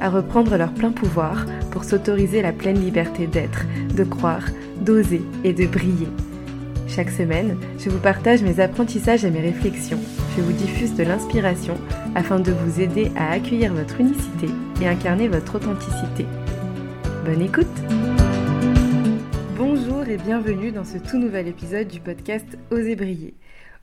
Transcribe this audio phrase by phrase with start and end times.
[0.00, 3.64] à reprendre leur plein pouvoir pour s'autoriser la pleine liberté d'être,
[3.94, 4.44] de croire,
[4.80, 6.08] d'oser et de briller.
[6.88, 10.00] Chaque semaine, je vous partage mes apprentissages et mes réflexions.
[10.36, 11.74] Je vous diffuse de l'inspiration
[12.14, 14.48] afin de vous aider à accueillir votre unicité
[14.80, 16.26] et incarner votre authenticité.
[17.24, 17.66] Bonne écoute
[19.58, 23.34] Bonjour et bienvenue dans ce tout nouvel épisode du podcast Oser briller.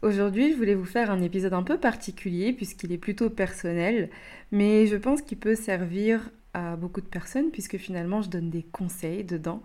[0.03, 4.09] Aujourd'hui, je voulais vous faire un épisode un peu particulier puisqu'il est plutôt personnel,
[4.51, 8.63] mais je pense qu'il peut servir à beaucoup de personnes puisque finalement je donne des
[8.63, 9.63] conseils dedans.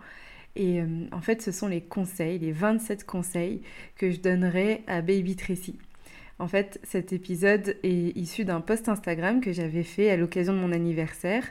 [0.55, 3.63] Et euh, en fait, ce sont les conseils, les 27 conseils
[3.97, 5.77] que je donnerai à Baby Tracy.
[6.39, 10.61] En fait, cet épisode est issu d'un post Instagram que j'avais fait à l'occasion de
[10.61, 11.49] mon anniversaire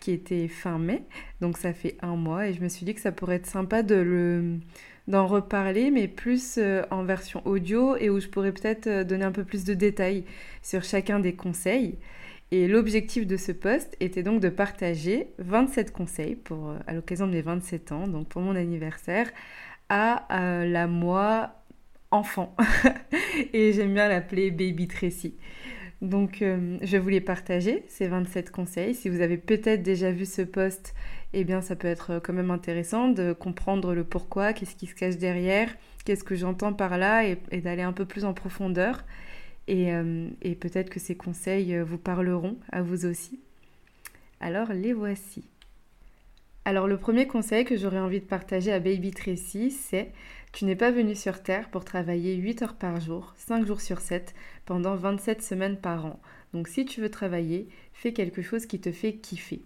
[0.00, 1.02] qui était fin mai,
[1.40, 3.82] donc ça fait un mois, et je me suis dit que ça pourrait être sympa
[3.82, 9.24] d'en reparler, mais plus euh, en version audio et où je pourrais peut-être euh, donner
[9.24, 10.24] un peu plus de détails
[10.62, 11.98] sur chacun des conseils.
[12.50, 17.32] Et l'objectif de ce post était donc de partager 27 conseils euh, à l'occasion de
[17.32, 19.30] mes 27 ans, donc pour mon anniversaire,
[19.90, 20.26] à
[20.66, 21.54] la moi
[22.10, 22.54] enfant.
[23.52, 25.34] et j'aime bien l'appeler Baby Tracy.
[26.00, 28.94] Donc je je voulais partager ces 27 conseils.
[28.94, 30.94] Si vous avez peut-être déjà vu ce post,
[31.32, 34.94] eh bien ça peut être quand même intéressant de comprendre le pourquoi, qu'est-ce qui se
[34.94, 39.04] cache derrière, qu'est-ce que j'entends par là et, d'aller un peu plus en profondeur.
[39.66, 40.28] Et, euh,
[40.60, 43.40] peut-être que ces conseils euh, vous parleront à vous aussi.
[44.40, 45.44] Alors les voici.
[46.64, 50.12] Alors le premier conseil que j'aurais envie de partager à Baby Tracy, c'est
[50.52, 54.00] tu n'es pas venu sur Terre pour travailler 8 heures par jour, 5 jours sur
[54.00, 56.20] 7, pendant 27 semaines par an.
[56.52, 59.62] Donc si tu veux travailler, fais quelque chose qui te fait kiffer.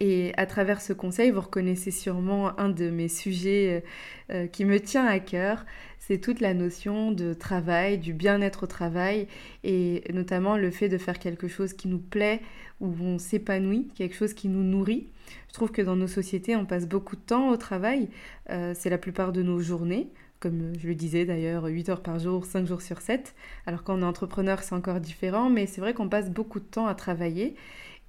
[0.00, 3.82] Et à travers ce conseil, vous reconnaissez sûrement un de mes sujets
[4.30, 5.64] euh, euh, qui me tient à cœur,
[6.12, 9.28] c'est toute la notion de travail, du bien-être au travail,
[9.64, 12.42] et notamment le fait de faire quelque chose qui nous plaît,
[12.82, 15.08] où on s'épanouit, quelque chose qui nous nourrit.
[15.48, 18.10] Je trouve que dans nos sociétés, on passe beaucoup de temps au travail,
[18.50, 22.18] euh, c'est la plupart de nos journées, comme je le disais d'ailleurs, 8 heures par
[22.18, 23.34] jour, 5 jours sur 7.
[23.64, 26.88] Alors quand est entrepreneur, c'est encore différent, mais c'est vrai qu'on passe beaucoup de temps
[26.88, 27.54] à travailler.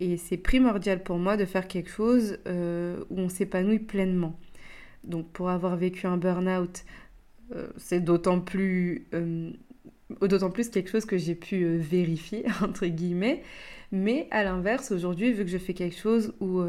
[0.02, 4.38] Et c'est primordial pour moi de faire quelque chose euh, où on s'épanouit pleinement.
[5.04, 6.84] Donc pour avoir vécu un burn-out,
[7.78, 9.52] c'est d'autant plus, euh,
[10.22, 13.44] d'autant plus quelque chose que j'ai pu vérifier, entre guillemets.
[13.92, 16.62] Mais à l'inverse, aujourd'hui, vu que je fais quelque chose où,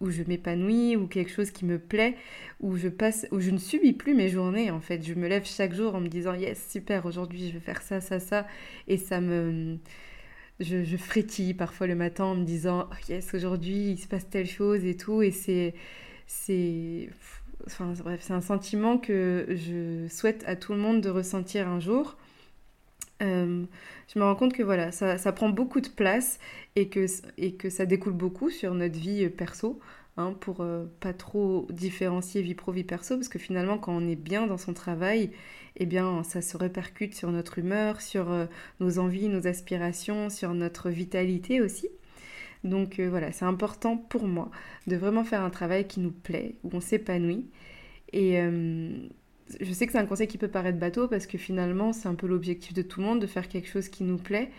[0.00, 2.16] où je m'épanouis, ou quelque chose qui me plaît,
[2.58, 5.44] où je, passe, où je ne subis plus mes journées, en fait, je me lève
[5.44, 8.48] chaque jour en me disant, yes, super, aujourd'hui, je vais faire ça, ça, ça,
[8.88, 9.78] et ça me
[10.60, 14.46] je, frétille parfois le matin en me disant oh yes aujourd'hui il se passe telle
[14.46, 15.22] chose et tout.
[15.22, 15.74] Et c'est
[16.26, 17.10] c'est
[17.66, 21.80] enfin bref c'est un sentiment que je souhaite à tout le monde de ressentir un
[21.80, 22.16] jour
[23.22, 23.64] euh,
[24.12, 26.38] je me rends compte que voilà ça, prend beaucoup de place
[26.76, 27.06] et que,
[27.38, 29.80] et que ça découle beaucoup sur notre vie perso
[30.16, 34.08] hein, pour euh, pas trop différencier vie pro vie perso parce que finalement quand on
[34.08, 35.30] est bien dans son travail
[35.76, 38.46] eh bien, ça se répercute sur notre humeur, sur euh,
[38.80, 41.88] nos envies, nos aspirations, sur notre vitalité aussi.
[42.64, 44.50] Donc euh, voilà, c'est important pour moi
[44.86, 47.46] de vraiment faire un travail qui nous plaît, où on s'épanouit.
[48.12, 48.90] Et euh,
[49.60, 52.14] je sais que c'est un conseil qui peut paraître bateau parce que finalement, c'est un
[52.14, 54.50] peu l'objectif de tout le monde de faire quelque chose qui nous plaît.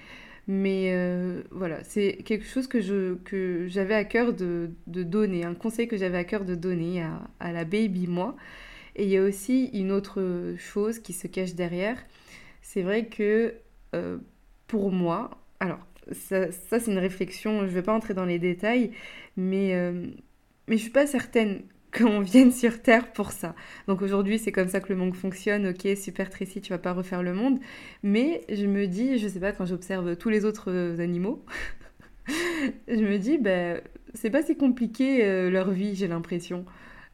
[0.48, 0.94] Mais
[1.52, 6.26] voilà, c'est quelque chose que, j'avais à cœur de, donner, un conseil que j'avais à
[6.26, 7.02] cœur de donner
[7.40, 8.36] à, la baby moi.
[8.98, 11.98] Et il y a aussi une autre chose qui se cache derrière.
[12.62, 13.54] C'est vrai que
[13.94, 14.18] euh,
[14.68, 18.92] pour moi, alors ça, c'est une réflexion, je ne vais pas entrer dans les détails,
[19.38, 20.08] mais, euh,
[20.68, 21.62] mais je suis pas certaine
[21.98, 23.56] qu'on vienne sur Terre pour ça.
[23.88, 25.68] Donc aujourd'hui, c'est comme ça que le monde fonctionne.
[25.68, 27.60] Ok, super Tracy, tu vas pas refaire le monde.
[28.02, 31.46] Mais je me dis, je sais pas, quand j'observe tous les autres animaux,
[32.88, 33.82] je me dis, ben,
[34.14, 36.66] c'est pas si compliqué euh, leur vie, j'ai l'impression.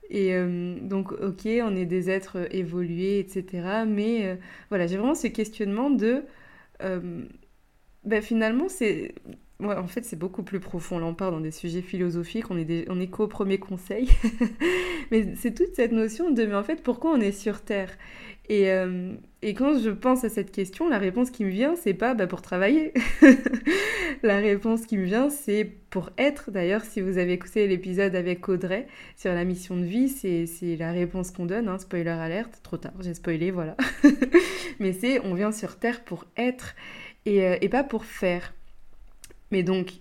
[0.10, 3.86] Et euh, donc, ok, on est des êtres évolués, etc.
[3.88, 4.36] Mais euh,
[4.70, 6.24] voilà, j'ai vraiment ce questionnement de,
[8.04, 9.14] ben, finalement, c'est
[9.62, 11.00] en fait, c'est beaucoup plus profond.
[11.00, 14.08] Là, on part dans des sujets philosophiques, on est, est qu'au premier conseil.
[15.12, 17.98] mais c'est toute cette notion de, mais en fait, pourquoi on est sur Terre?
[18.48, 19.14] Et, euh,
[19.44, 22.26] et, quand je pense à cette question, la réponse qui me vient, c'est pas bah,
[22.26, 22.94] pour travailler.
[24.24, 26.50] la réponse qui me vient, c'est pour être.
[26.50, 28.88] D'ailleurs, si vous avez écouté l'épisode avec Audrey
[29.18, 31.68] sur la mission de vie, c'est la réponse qu'on donne.
[31.68, 33.78] Hein, spoiler alerte, trop tard, j'ai spoilé, voilà.
[34.80, 36.74] mais c'est on vient sur Terre pour être
[37.30, 38.54] et, euh, et pas pour faire.
[39.52, 39.94] Mais donc,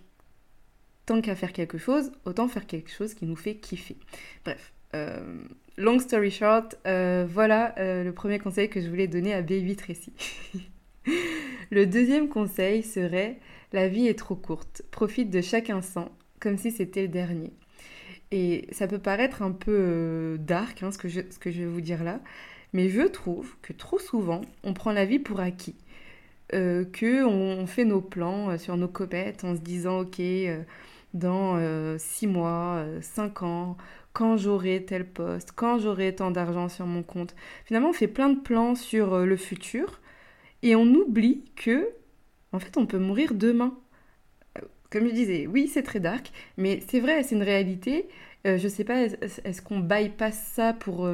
[1.06, 3.96] tant qu'à faire quelque chose, autant faire quelque chose qui nous fait kiffer.
[4.44, 5.20] Bref, euh,
[5.76, 10.12] long story short, euh, voilà le premier conseil que je voulais donner à Baby Tracy.
[11.70, 13.38] le deuxième conseil serait
[13.72, 16.10] la vie est trop courte, profite de chaque instant
[16.40, 17.52] comme si c'était le dernier.
[18.30, 21.66] Et ça peut paraître un peu dark, hein, ce, que je, ce que je vais
[21.66, 22.20] vous dire là,
[22.72, 25.74] mais je trouve que trop souvent, on prend la vie pour acquis.
[26.54, 30.62] Euh, que on, fait nos plans euh, sur nos comètes en se disant ok euh,
[31.14, 31.58] dans
[31.98, 33.76] 6 mois, 5 ans,
[34.12, 37.34] quand j'aurai tel poste, quand j'aurai tant d'argent sur mon compte.
[37.64, 40.00] Finalement, on fait plein de plans sur le futur
[40.62, 41.88] et on oublie que,
[42.52, 43.74] en fait, on peut mourir demain.
[44.90, 48.06] Comme je disais, oui, c'est très dark, mais c'est vrai, c'est une réalité.
[48.44, 51.08] je je sais pas, est-ce qu'on bypass ça pour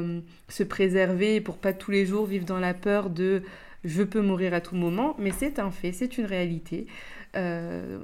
[0.49, 3.43] se préserver, pour pas tous les jours vivre dans la peur de
[3.85, 6.87] je peux mourir à tout moment, mais c'est un fait, c'est une réalité.
[7.35, 7.99] Euh,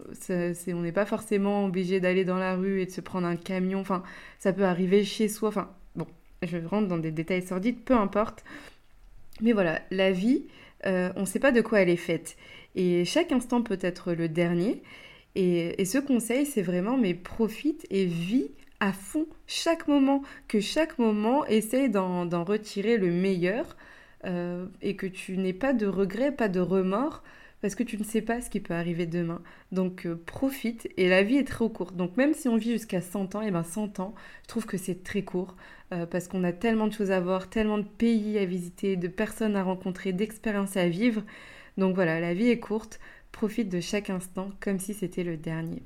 [0.67, 3.79] on n'est pas forcément obligé d'aller dans la rue et de se prendre un camion.
[3.79, 4.03] Enfin,
[4.39, 5.49] ça peut arriver chez soi.
[5.49, 6.05] Enfin, bon,
[6.43, 8.43] je rentre dans des détails sordides, peu importe.
[9.41, 10.45] Mais voilà, la vie,
[10.85, 12.37] euh, on ne sait pas de quoi elle est faite.
[12.75, 14.83] Et chaque instant peut être le dernier.
[15.35, 20.21] Et, et ce conseil, c'est vraiment, mais profite et vis à fond chaque moment.
[20.47, 23.75] Que chaque moment, essaye d'en retirer le meilleur
[24.25, 27.23] euh, et que tu n'aies pas de regrets, pas de remords,
[27.61, 29.41] parce que tu ne sais pas ce qui peut arriver demain.
[29.71, 31.95] Donc euh, profite, et la vie est très courte.
[31.95, 34.13] Donc même si on vit jusqu'à 100 ans, et eh ben 100 ans,
[34.43, 35.55] je trouve que c'est très court,
[35.93, 39.07] euh, parce qu'on a tellement de choses à voir, tellement de pays à visiter, de
[39.07, 41.23] personnes à rencontrer, d'expériences à vivre.
[41.77, 42.99] Donc voilà, la vie est courte,
[43.31, 45.81] profite de chaque instant comme si c'était le dernier.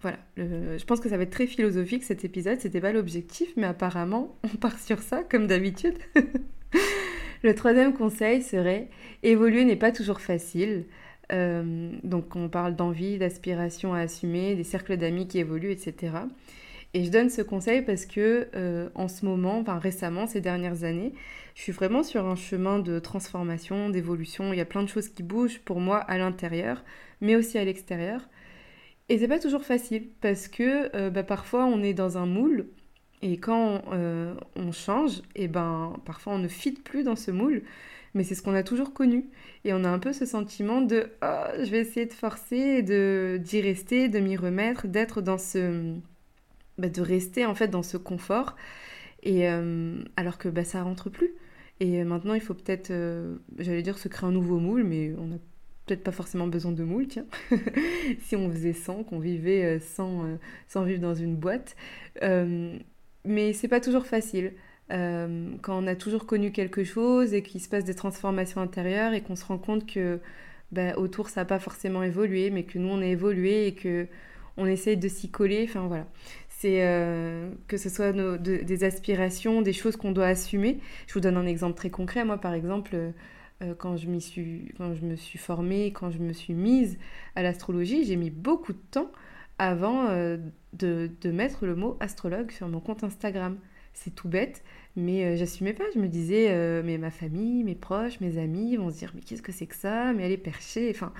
[0.00, 3.66] Voilà, je pense que ça va être très philosophique cet épisode, c'était pas l'objectif, mais
[3.66, 5.98] apparemment on part sur ça comme d'habitude.
[7.42, 8.88] Le troisième conseil serait
[9.22, 10.86] évoluer n'est pas toujours facile.
[11.30, 16.12] Euh, donc on parle d'envie, d'aspiration à assumer, des cercles d'amis qui évoluent, etc.
[16.94, 20.84] Et je donne ce conseil parce que euh, en ce moment, enfin récemment, ces dernières
[20.84, 21.12] années,
[21.54, 24.52] je suis vraiment sur un chemin de transformation, d'évolution.
[24.52, 26.82] Il y a plein de choses qui bougent pour moi à l'intérieur,
[27.20, 28.22] mais aussi à l'extérieur.
[29.10, 32.68] Et c'est pas toujours facile parce que euh, bah, parfois on est dans un moule
[33.22, 37.30] et quand euh, on change, et eh ben parfois on ne fit plus dans ce
[37.30, 37.62] moule,
[38.14, 39.28] mais c'est ce qu'on a toujours connu.
[39.64, 43.38] Et on a un peu ce sentiment de oh, je vais essayer de forcer, de
[43.42, 45.94] d'y rester, de m'y remettre, d'être dans ce
[46.78, 48.54] bah, de rester en fait dans ce confort.
[49.24, 51.34] Et euh, alors que bah, ça rentre plus.
[51.80, 55.26] Et maintenant il faut peut-être, euh, j'allais dire, se créer un nouveau moule, mais on
[55.26, 55.36] n'a
[55.86, 57.26] peut-être pas forcément besoin de moule, tiens.
[58.20, 60.24] si on faisait sans, qu'on vivait sans,
[60.68, 61.76] sans vivre dans une boîte
[63.28, 64.52] mais c'est pas toujours facile.
[64.90, 69.12] Euh, quand on a toujours connu quelque chose et qu'il se passe des transformations intérieures
[69.12, 70.18] et qu'on se rend compte que
[70.72, 74.06] bah, autour ça n'a pas forcément évolué, mais que nous on a évolué et que
[74.56, 75.66] on essaye de s'y coller.
[75.68, 76.06] Enfin voilà,
[76.48, 80.80] c'est euh, que ce soit des aspirations, des choses qu'on doit assumer.
[81.06, 82.24] Je vous donne un exemple très concret.
[82.24, 82.94] Moi par exemple.
[82.94, 83.10] Euh,
[83.76, 84.06] quand, je
[84.76, 86.96] quand je me suis formée, quand je me suis mise
[87.34, 89.10] à l'astrologie, j'ai mis beaucoup de temps
[89.58, 90.38] avant euh,
[90.72, 93.58] de, mettre le mot astrologue sur mon compte Instagram.
[93.94, 94.62] C'est tout bête,
[94.96, 95.84] mais euh, j'assumais pas.
[95.94, 99.20] Je me disais, euh, mais ma famille, mes proches, mes amis vont se dire, mais
[99.20, 100.12] qu'est-ce que c'est que ça?
[100.12, 100.90] Mais elle est perchée.
[100.90, 101.12] Enfin,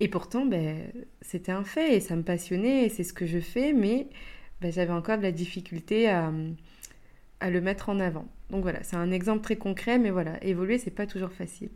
[0.00, 3.40] et pourtant, ben, c'était un fait et ça me passionnait et c'est ce que je
[3.40, 4.08] fais, mais
[4.60, 6.32] ben, j'avais encore de la difficulté à,
[7.40, 8.28] à le mettre en avant.
[8.50, 11.70] Donc voilà, c'est un exemple très concret, mais voilà, évoluer, c'est pas toujours facile.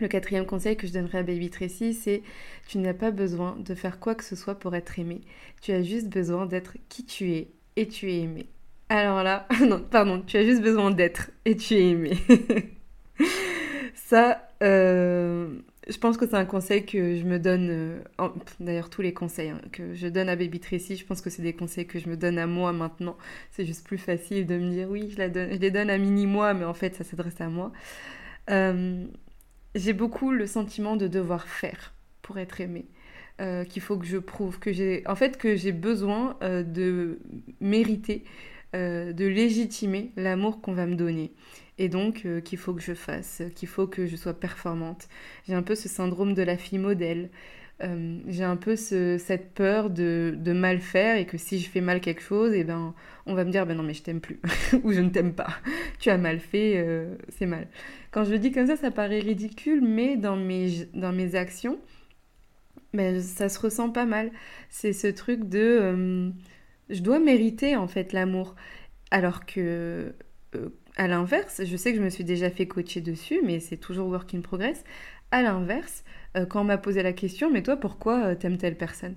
[0.00, 2.22] Le quatrième conseil que je donnerais à Baby Tracy, c'est
[2.66, 5.20] tu n'as pas besoin de faire quoi que ce soit pour être aimé.
[5.60, 8.46] Tu as juste besoin d'être qui tu es et tu es aimé.
[8.88, 12.12] Alors là, non, pardon, tu as juste besoin d'être et tu es aimé.
[13.94, 15.48] Ça, euh,
[15.88, 18.28] je pense que c'est un conseil que je me donne, euh,
[18.58, 21.42] d'ailleurs tous les conseils hein, que je donne à Baby Tracy, je pense que c'est
[21.42, 23.16] des conseils que je me donne à moi maintenant.
[23.50, 26.74] C'est juste plus facile de me dire oui, je, les donne à mini-moi, mais en
[26.74, 27.72] fait ça s'adresse à moi.
[28.50, 29.06] Euh,
[29.74, 32.86] j'ai beaucoup le sentiment de devoir faire pour être aimée.
[33.40, 37.20] Euh, qu'il faut que je prouve, que j'ai, en fait, que j'ai besoin euh, de
[37.62, 38.22] mériter,
[38.76, 41.32] euh, de légitimer l'amour qu'on va me donner.
[41.78, 45.08] Et donc, qu'il faut que je fasse, qu'il faut que je sois performante.
[45.48, 47.30] J'ai un peu ce syndrome de la fille modèle.
[47.82, 52.00] Euh, j'ai un peu cette peur de, mal faire et que si je fais mal
[52.00, 52.94] quelque chose, et eh ben,
[53.26, 54.40] on va me dire ben non mais je t'aime plus
[54.84, 55.48] ou je ne t'aime pas.
[55.98, 57.68] tu as mal fait, euh, c'est mal.
[58.10, 61.78] Quand je le dis comme ça, ça paraît ridicule, mais dans mes, dans mes actions,
[62.92, 64.30] ben, ça se ressent pas mal.
[64.68, 66.30] C'est ce truc de euh,
[66.90, 68.56] je dois mériter en fait l'amour.
[69.12, 70.14] Alors que
[70.96, 74.08] à l'inverse, je sais que je me suis déjà fait coacher dessus, mais c'est toujours
[74.08, 74.84] work in progress.
[75.30, 76.04] À l'inverse,
[76.36, 79.16] euh, quand on m'a posé la question, mais toi, pourquoi euh, t'aimes telle personne?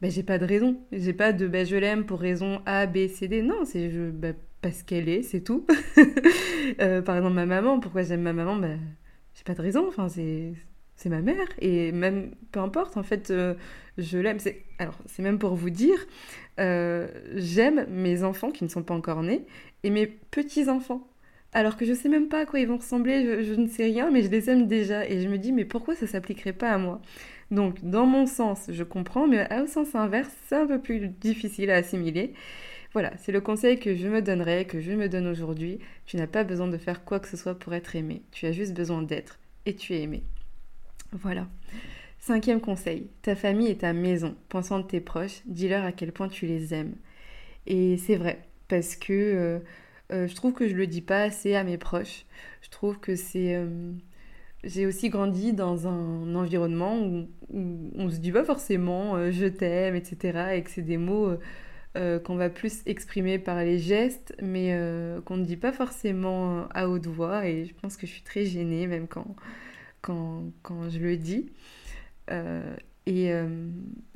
[0.00, 0.78] Ben, j'ai pas de raison.
[0.92, 3.42] J'ai pas de ben, je l'aime pour raison A, B, C, D.
[3.42, 5.66] Non, c'est je, ben, parce qu'elle est, c'est tout.
[6.80, 8.56] Euh, par exemple, ma maman, pourquoi j'aime ma maman?
[8.56, 8.80] Ben,
[9.34, 9.86] J'ai pas de raison.
[9.86, 10.54] Enfin, c'est,
[11.06, 11.46] ma mère.
[11.60, 13.32] Et même, peu importe, en fait,
[13.98, 14.38] je l'aime.
[14.38, 15.98] C'est, alors, c'est même pour vous dire,
[16.56, 19.44] j'aime mes enfants qui ne sont pas encore nés
[19.82, 21.06] et mes petits-enfants
[21.54, 24.10] alors que je sais même pas à quoi ils vont ressembler, je, ne sais rien,
[24.10, 25.08] mais je les aime déjà.
[25.08, 27.00] Et je me dis, mais pourquoi ça s'appliquerait pas à moi?
[27.50, 31.70] Donc, dans mon sens, je comprends, mais au sens inverse, c'est un peu plus difficile
[31.70, 32.34] à assimiler.
[32.92, 35.78] Voilà, c'est le conseil que je me donnerai, que je me donne aujourd'hui.
[36.06, 38.22] Tu n'as pas besoin de faire quoi que ce soit pour être aimé.
[38.32, 40.24] Tu as juste besoin d'être et tu es aimé.
[41.12, 41.46] Voilà.
[42.18, 44.34] Cinquième conseil, ta famille est ta maison.
[44.48, 46.94] Pensant de tes proches, dis-leur à quel point tu les aimes.
[47.66, 49.58] Et c'est vrai, parce que euh,
[50.14, 52.24] euh, je trouve que je le dis pas assez à mes proches.
[52.62, 53.56] Je trouve que c'est.
[53.56, 53.92] Euh,
[54.62, 59.94] j'ai aussi grandi dans un environnement où, on se dit pas forcément euh, je t'aime,
[59.94, 60.54] etc.
[60.54, 61.36] Et que c'est des mots
[62.24, 64.76] qu'on va plus exprimer par les gestes, mais
[65.26, 67.46] qu'on ne dit pas forcément à haute voix.
[67.46, 69.36] Et je pense que je suis très gênée, même quand,
[70.00, 71.52] quand, quand je le dis.
[73.06, 73.30] Et,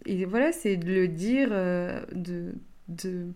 [0.06, 2.54] et, voilà, c'est de le dire, de,
[2.88, 3.28] de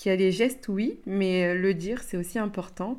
[0.00, 2.98] qu'il y a des gestes, oui, mais euh, le dire, c'est aussi important.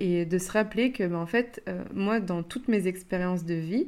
[0.00, 3.54] Et de se rappeler que, ben, en fait, euh, moi, dans toutes mes expériences de
[3.54, 3.86] vie,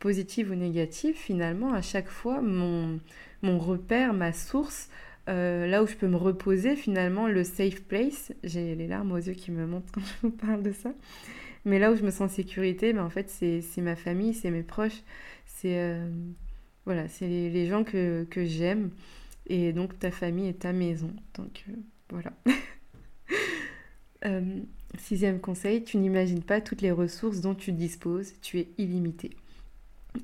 [0.00, 2.98] positives ou négatives, finalement, à chaque fois, mon,
[3.42, 4.88] mon repère, ma source,
[5.28, 9.18] euh, là où je peux me reposer, finalement, le safe place, j'ai les larmes aux
[9.18, 10.92] yeux qui me montent quand je vous parle de ça,
[11.64, 14.50] mais là où je me sens en sécurité, ben, en fait, c'est ma famille, c'est
[14.50, 15.02] mes proches,
[15.46, 16.00] c'est
[16.84, 18.90] voilà, les, les, gens que, que j'aime.
[19.46, 21.12] Et donc ta famille est ta maison.
[21.34, 21.64] Donc
[22.12, 22.32] voilà.
[24.24, 24.60] Euh,
[24.98, 29.30] sixième conseil, tu n'imagines pas toutes les ressources dont tu disposes, tu es illimité.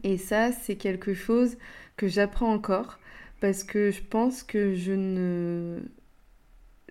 [0.05, 1.57] Et ça, c'est quelque chose
[1.97, 3.01] que j'apprends encore
[3.41, 5.81] parce que je pense que je ne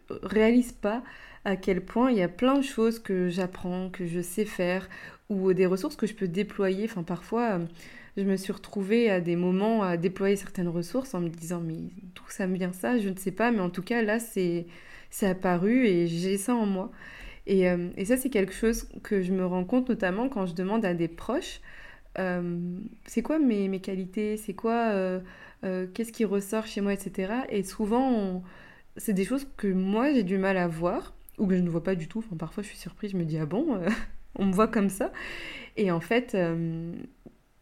[0.10, 1.02] réalise pas
[1.48, 4.90] à quel point il y a plein de choses que j'apprends, que je sais faire,
[5.30, 6.86] ou des ressources que je peux déployer.
[6.86, 7.60] Enfin, parfois,
[8.18, 11.78] je me suis retrouvée à des moments à déployer certaines ressources en me disant, mais
[12.16, 12.98] d'où ça me vient ça?
[13.00, 14.68] Je ne sais pas, mais en tout cas, là, c'est
[15.22, 16.92] apparu et j'ai ça en moi.
[17.46, 20.54] Et, euh, et ça, c'est quelque chose que je me rends compte notamment quand je
[20.54, 21.62] demande à des proches,
[22.20, 25.22] euh, c'est quoi mes, mes qualités, c'est quoi, euh,
[25.94, 27.34] qu'est-ce qui ressort chez moi, etc.
[27.50, 28.44] Et souvent,
[28.98, 31.84] c'est des choses que moi, j'ai du mal à voir, ou que je ne vois
[31.84, 32.20] pas du tout.
[32.20, 33.80] Enfin, parfois, je suis surprise, je me dis, ah bon,
[34.36, 35.12] on me voit comme ça.
[35.76, 36.38] Et en fait,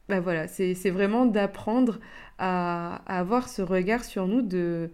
[0.08, 2.00] bah voilà, c'est vraiment d'apprendre
[2.38, 4.91] à, avoir ce regard sur nous de...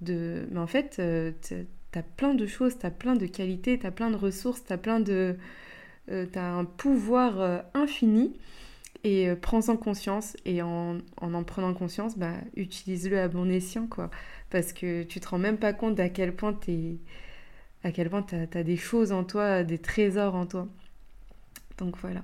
[0.00, 1.00] de mais en fait,
[1.42, 1.66] tu
[2.02, 4.78] plein de choses, tu as plein de qualités, tu as plein de ressources, tu as
[4.78, 5.36] plein de...
[6.10, 8.38] Euh, tu as un pouvoir euh, infini
[9.02, 14.10] et euh, prends-en conscience et en, en, prenant conscience, bah, utilise-le à bon escient quoi.
[14.50, 16.98] Parce que tu te rends même pas compte à quel point tu
[17.86, 20.66] à quel point tu as, des choses en toi, des trésors en toi.
[21.78, 22.22] Donc voilà.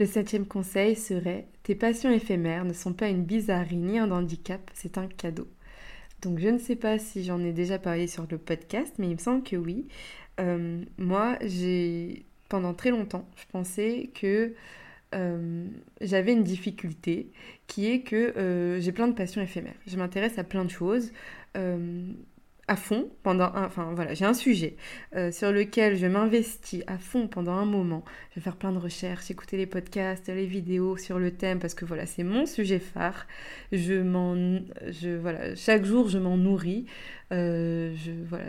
[0.00, 4.60] Le septième conseil serait tes passions éphémères ne sont pas une bizarrerie ni un handicap,
[4.74, 5.46] c'est un cadeau.
[6.20, 9.12] Donc je ne sais pas si j'en ai déjà parlé sur le podcast, mais il
[9.12, 9.86] me semble que oui.
[10.40, 14.52] Euh, moi, j'ai pendant très longtemps, je pensais que
[15.14, 15.66] euh,
[16.00, 17.30] j'avais une difficulté
[17.68, 19.76] qui est que euh, j'ai plein de passions éphémères.
[19.86, 21.12] Je m'intéresse à plein de choses
[22.68, 23.64] à fond pendant un...
[23.64, 24.76] Enfin voilà, j'ai un sujet
[25.16, 28.04] euh, sur lequel je m'investis à fond pendant un moment.
[28.30, 31.74] Je vais faire plein de recherches, écouter les podcasts, les vidéos sur le thème parce
[31.74, 33.26] que voilà, c'est mon sujet phare.
[33.72, 34.60] Je m'en...
[34.90, 36.86] Je, voilà, chaque jour, je m'en nourris.
[37.32, 38.46] Euh, je, voilà,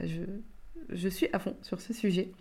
[0.89, 2.31] je, suis à fond sur ce sujet.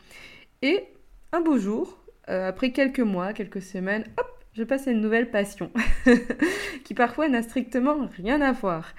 [0.60, 0.84] Et
[1.32, 5.30] un beau jour, euh, après quelques mois, quelques semaines, hop, je passe à une nouvelle
[5.30, 5.70] passion
[6.84, 8.94] qui parfois n'a strictement rien à voir.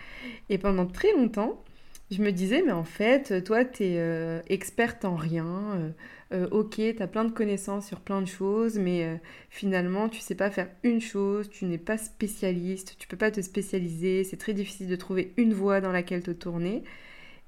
[0.49, 1.63] Et pendant très longtemps,
[2.11, 5.45] je me disais, mais en fait, toi, tu es euh, experte en rien.
[5.75, 5.89] Euh,
[6.33, 9.19] euh, ok, tu as plein de connaissances sur plein de choses, mais
[9.49, 13.41] finalement, tu sais pas faire une chose, tu n'es pas spécialiste, tu peux pas te
[13.41, 16.83] spécialiser, c'est très difficile de trouver une voie dans laquelle te tourner.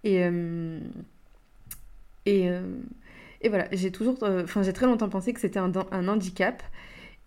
[0.04, 0.22] Et,
[2.28, 2.50] et,
[3.42, 6.64] et, voilà, j'ai toujours, enfin, j'ai très longtemps pensé que c'était un, un, handicap.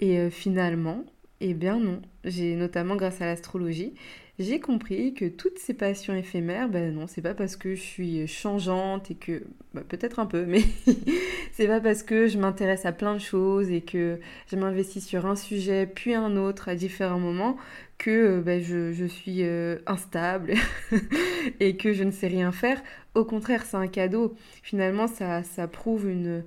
[0.01, 1.05] Et finalement,
[1.41, 3.95] Eh bien non, j'ai notamment grâce à l'astrologie,
[4.39, 8.29] j'ai compris que toutes ces passions éphémères, ben non, c'est pas parce que je suis
[8.29, 9.43] changeante et que,
[9.75, 10.63] bah, peut-être un peu, mais
[11.53, 15.27] c'est pas parce que je m'intéresse à plein de choses et que je m'investis sur
[15.27, 17.57] un sujet puis un autre à différents moments
[17.99, 20.55] que ben, je, suis euh, instable
[21.61, 22.81] et que je ne sais rien faire.
[23.17, 24.37] Au contraire, c'est un cadeau.
[24.63, 26.45] Finalement, ça, ça prouve une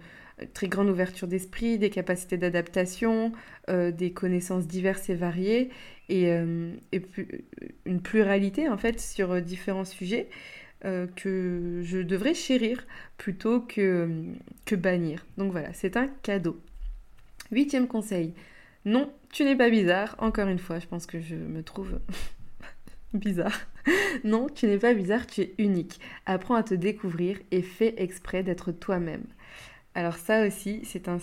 [0.53, 3.31] très grande ouverture d'esprit, des capacités d'adaptation,
[3.69, 5.69] euh, des connaissances diverses et variées
[6.11, 6.73] et, euh,
[7.85, 10.29] une pluralité en fait sur euh, différents sujets
[11.15, 12.87] que je devrais chérir
[13.17, 14.09] plutôt que,
[14.71, 15.23] bannir.
[15.37, 16.59] Donc voilà, c'est un cadeau.
[17.51, 18.33] Huitième conseil.
[18.85, 20.15] Non, tu n'es pas bizarre.
[20.17, 21.99] Encore une fois, je pense que je me trouve
[23.13, 23.59] bizarre.
[24.23, 25.99] Non, tu n'es pas bizarre, tu es unique.
[26.25, 29.25] Apprends à te découvrir et fais exprès d'être toi-même.
[29.93, 31.19] Alors ça aussi, c'est un,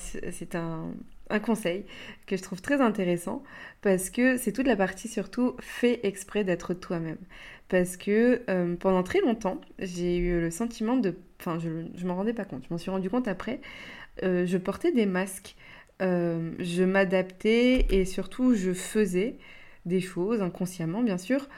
[1.38, 1.85] conseil
[2.26, 3.42] que je trouve très intéressant
[3.82, 7.18] parce que c'est toute la partie surtout fait exprès d'être toi-même.
[7.68, 11.14] Parce que euh, pendant très longtemps, j'ai eu le sentiment de...
[11.40, 13.61] Enfin, je ne m'en rendais pas compte, je m'en suis rendu compte après.
[14.23, 15.54] Euh, je portais des masques,
[16.00, 19.37] euh, je m'adaptais et surtout je faisais
[19.85, 21.49] des choses inconsciemment bien sûr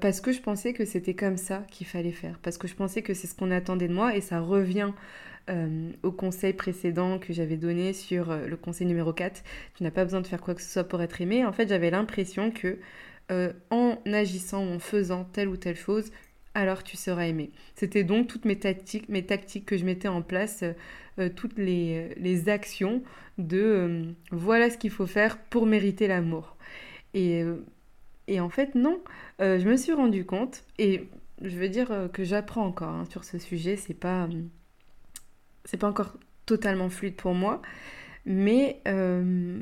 [0.00, 3.02] parce que je pensais que c'était comme ça qu'il fallait faire, parce que je pensais
[3.02, 4.92] que c'est ce qu'on attendait de moi et ça revient
[5.48, 9.44] euh, au conseil précédent que j'avais donné sur euh, le conseil numéro 4,
[9.76, 11.44] tu n'as pas besoin de faire quoi que ce soit pour être aimé.
[11.44, 12.78] En fait, j'avais l'impression que
[13.30, 16.10] euh, en agissant en faisant telle ou telle chose,
[16.54, 17.52] alors tu seras aimé.
[17.76, 20.64] C'était donc toutes mes tactiques, mes tactiques que je mettais en place,
[21.36, 23.02] toutes les, actions
[23.38, 26.56] de voilà ce qu'il faut faire pour mériter l'amour.
[27.14, 27.42] Et,
[28.26, 29.00] et, en fait, non,
[29.38, 31.08] je me suis rendu compte, et
[31.42, 34.28] je veux dire que j'apprends encore hein, sur ce sujet, c'est pas
[35.66, 37.60] c'est pas encore totalement fluide pour moi,
[38.24, 39.60] mais, euh,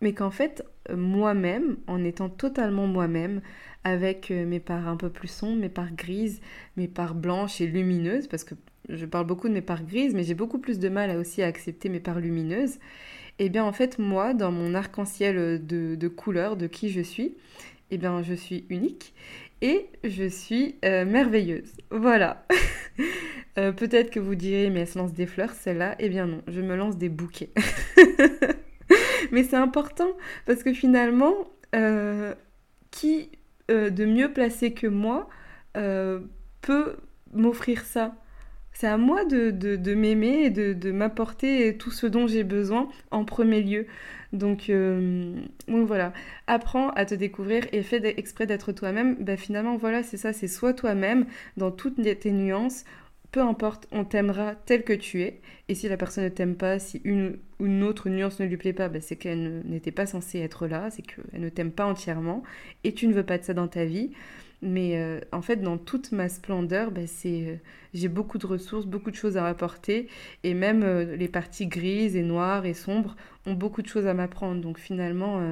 [0.00, 3.40] mais qu'en fait, moi-même, en étant totalement moi-même,
[3.84, 6.40] avec euh, mes parts un peu plus sombres, mes parts grises,
[6.76, 8.54] mes parts blanches et lumineuses, parce que
[8.88, 11.46] je parle beaucoup de mes parts grises, mais j'ai beaucoup plus de mal aussi à
[11.46, 12.76] accepter mes parts lumineuses,
[13.38, 17.00] et eh bien en fait, moi, dans mon arc-en-ciel de, de couleurs, de qui je
[17.00, 17.34] suis,
[17.90, 19.14] eh bien je suis unique
[19.62, 21.72] et je suis euh, merveilleuse.
[21.90, 22.44] Voilà.
[23.58, 25.94] Euh, peut-être que vous direz, mais elle se lance des fleurs, celle-là?
[25.98, 27.50] Eh bien non, je me lance des bouquets.
[29.30, 30.08] mais c'est important
[30.46, 31.34] parce que finalement,
[31.74, 32.34] euh,
[32.90, 33.30] qui
[33.68, 35.28] de mieux placé que moi
[35.74, 36.96] peut
[37.34, 38.14] m'offrir ça?
[38.82, 43.62] C'est à moi de, m'aimer et de, m'apporter tout ce dont j'ai besoin en premier
[43.62, 43.86] lieu.
[44.32, 45.36] Donc, euh,
[45.68, 46.12] voilà,
[46.48, 49.14] apprends à te découvrir et fais exprès d'être toi-même.
[49.20, 52.84] Ben, finalement, voilà, c'est ça, c'est soit toi-même dans toutes tes nuances.
[53.30, 55.40] Peu importe, on t'aimera tel que tu es.
[55.68, 58.56] Et si la personne ne t'aime pas, si une ou une autre nuance ne lui
[58.56, 61.86] plaît pas, ben, c'est qu'elle n'était pas censée être là, c'est qu'elle ne t'aime pas
[61.86, 62.42] entièrement.
[62.82, 64.10] Et tu ne veux pas de ça dans ta vie.
[64.62, 67.56] Mais euh, en fait, dans toute ma splendeur, bah, euh,
[67.94, 70.08] j'ai beaucoup de ressources, beaucoup de choses à apporter.
[70.44, 74.14] Et même euh, les parties grises et noires et sombres ont beaucoup de choses à
[74.14, 74.60] m'apprendre.
[74.60, 75.42] Donc finalement,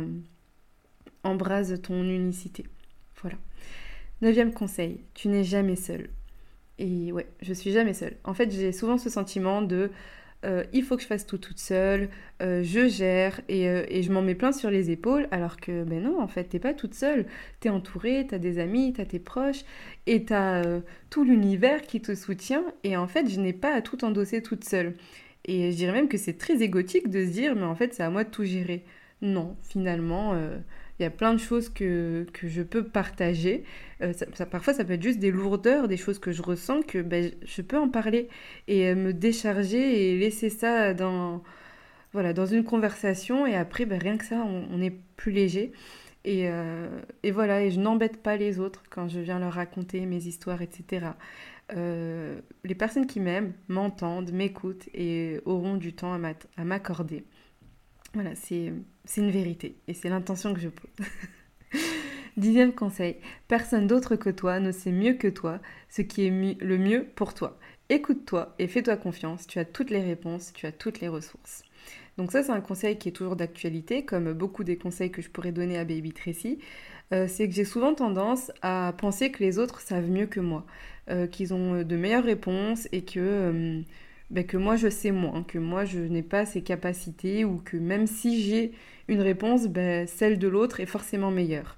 [1.25, 2.65] embrase ton unicité.
[3.21, 3.37] Voilà.
[4.23, 6.09] Neuvième conseil, tu n'es jamais seul.
[6.79, 8.17] Et ouais, je suis jamais seule.
[8.25, 9.91] En fait, j'ai souvent ce sentiment de
[10.45, 12.09] euh, il faut que je fasse tout toute seule,
[12.41, 16.03] euh, je gère euh, et, je m'en mets plein sur les épaules alors que ben
[16.03, 17.27] non en fait t'es pas toute seule,
[17.61, 19.65] t'es entourée, t'as des amis, t'as tes proches
[20.07, 20.63] et t'as
[21.11, 24.65] tout l'univers qui te soutient et en fait je n'ai pas à tout endosser toute
[24.65, 24.95] seule.
[25.45, 28.03] Et je dirais même que c'est très égotique de se dire mais en fait c'est
[28.03, 28.85] à moi de tout gérer.
[29.23, 30.35] Non, finalement
[31.01, 33.65] il y a plein de choses que, que je peux partager.
[34.03, 34.13] Euh,
[34.51, 37.63] parfois, ça peut être juste des lourdeurs, des choses que je ressens, que ben, je
[37.63, 38.29] peux en parler
[38.69, 41.43] et euh, me décharger et laisser ça dans,
[42.13, 43.47] voilà, dans une conversation.
[43.47, 45.73] Et après, ben, rien que ça, on, est plus léger.
[46.27, 46.87] Et, euh,
[47.23, 50.61] et, voilà, et je n'embête pas les autres quand je viens leur raconter mes histoires,
[50.61, 51.07] etc.
[51.75, 57.25] les personnes qui m'aiment m'entendent, m'écoutent et auront du temps à m'accorder.
[58.15, 58.73] Voilà, c'est
[59.17, 61.07] une vérité et c'est l'intention que je pose.
[62.37, 63.17] Dixième conseil,
[63.49, 67.35] personne d'autre que toi ne sait mieux que toi ce qui est le mieux pour
[67.35, 67.59] toi.
[67.89, 71.63] Écoute-toi et fais-toi confiance, tu as toutes les réponses, tu as toutes les ressources.
[72.19, 75.31] Donc ça c'est un conseil qui est toujours d'actualité, comme beaucoup des conseils que je
[75.31, 76.59] pourrais donner à Baby Tracy.
[77.13, 80.65] Euh, c'est que j'ai souvent tendance à penser que les autres savent mieux que moi,
[81.11, 83.21] euh, qu'ils ont de meilleures réponses et que...
[83.21, 83.83] Euh,
[84.31, 87.77] ben, que moi je sais moins, que moi je n'ai pas ces capacités ou que
[87.77, 88.73] même si j'ai
[89.09, 91.77] une réponse, ben, celle de l'autre est forcément meilleure.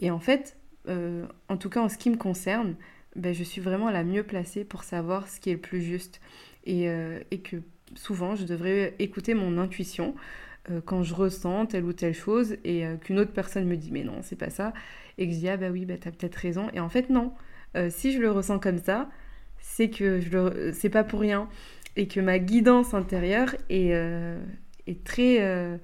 [0.00, 0.56] Et en fait,
[0.88, 2.76] euh, en tout cas en ce qui me concerne,
[3.16, 6.20] ben, je suis vraiment la mieux placée pour savoir ce qui est le plus juste.
[6.64, 7.56] Et, euh, que
[7.94, 10.14] souvent je devrais écouter mon intuition.
[10.84, 14.20] quand je ressens telle ou telle chose et qu'une autre personne me dit mais non,
[14.22, 14.72] c'est pas ça,
[15.18, 17.32] et que je dis ah bah oui, bah t'as peut-être raison, et en fait non,
[17.88, 19.10] si je le ressens comme ça,
[19.58, 20.72] c'est que je le...
[20.72, 21.48] c'est pas pour rien
[21.96, 23.92] et que ma guidance intérieure est,
[24.86, 25.78] est très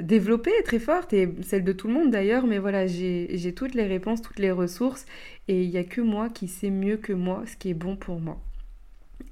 [0.00, 3.86] développée, très forte, et celle de tout le monde d'ailleurs, mais voilà, j'ai toutes les
[3.86, 5.06] réponses, toutes les ressources,
[5.48, 7.96] et il n'y a que moi qui sais mieux que moi ce qui est bon
[7.96, 8.40] pour moi.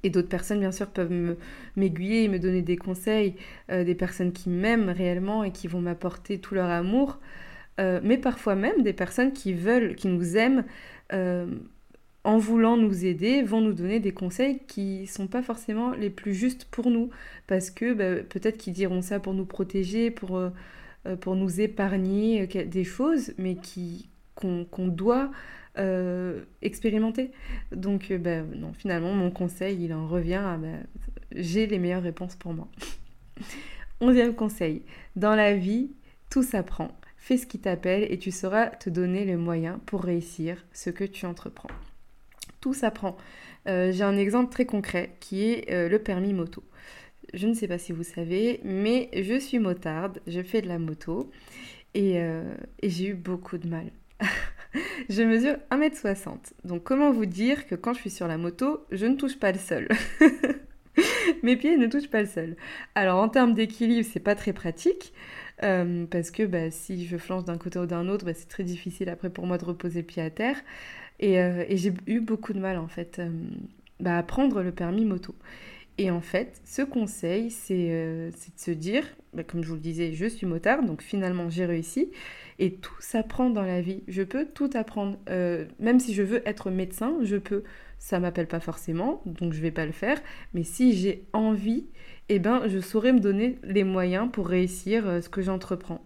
[0.03, 1.35] Et d'autres personnes, bien sûr, peuvent
[1.75, 3.35] m'aiguiller et me donner des conseils,
[3.71, 7.19] euh, des personnes qui m'aiment réellement et qui vont m'apporter tout leur amour,
[7.79, 10.63] euh, mais parfois même des personnes qui veulent, qui nous aiment,
[11.13, 11.47] euh,
[12.25, 16.33] en voulant nous aider, vont nous donner des conseils qui sont pas forcément les plus
[16.33, 17.09] justes pour nous,
[17.47, 20.41] parce que bah, peut-être qu'ils diront ça pour nous protéger, pour,
[21.21, 25.31] pour nous épargner des choses, mais qui qu'on doit
[25.77, 27.31] euh, expérimenter.
[27.71, 30.67] Donc, euh, bah, non, finalement, mon conseil, il en revient à bah,
[31.31, 32.67] j'ai les meilleures réponses pour moi.
[34.01, 34.83] Onzième conseil,
[35.15, 35.91] dans la vie,
[36.29, 36.91] tout s'apprend.
[37.17, 41.03] Fais ce qui t'appelle et tu sauras te donner les moyens pour réussir ce que
[41.03, 41.69] tu entreprends.
[42.65, 43.15] Tout s'apprend.
[43.67, 46.63] Euh, j'ai un exemple très concret qui est le permis moto.
[47.35, 50.79] Je ne sais pas si vous savez, mais je suis motarde, je fais de la
[50.79, 51.29] moto
[51.93, 53.91] et, et j'ai eu beaucoup de mal.
[55.09, 56.53] je mesure 1m60.
[56.63, 59.51] Donc comment vous dire que quand je suis sur la moto, je ne touche pas
[59.51, 59.87] le sol?
[61.43, 62.55] Mes pieds ne touchent pas le sol.
[62.95, 65.13] Alors en termes d'équilibre, c'est pas très pratique.
[65.63, 68.63] Euh, parce que bah, si je flanche d'un côté ou d'un autre, bah, c'est très
[68.63, 70.57] difficile après pour moi de reposer le pied à terre.
[71.19, 73.29] Et, euh, j'ai eu beaucoup de mal en fait euh,
[73.99, 75.35] bah, à prendre le permis moto.
[75.97, 79.05] Et en fait, ce conseil, c'est de se dire,
[79.47, 82.09] comme je vous le disais, je suis motard, donc finalement j'ai réussi.
[82.59, 84.03] Et tout s'apprend dans la vie.
[84.07, 85.17] Je peux tout apprendre.
[85.29, 87.63] Euh, même si je veux être médecin, je peux.
[87.97, 90.21] Ça m'appelle pas forcément, donc je vais pas le faire.
[90.53, 91.85] Mais si j'ai envie,
[92.29, 96.03] eh ben, je saurais me donner les moyens pour réussir euh, ce que j'entreprends.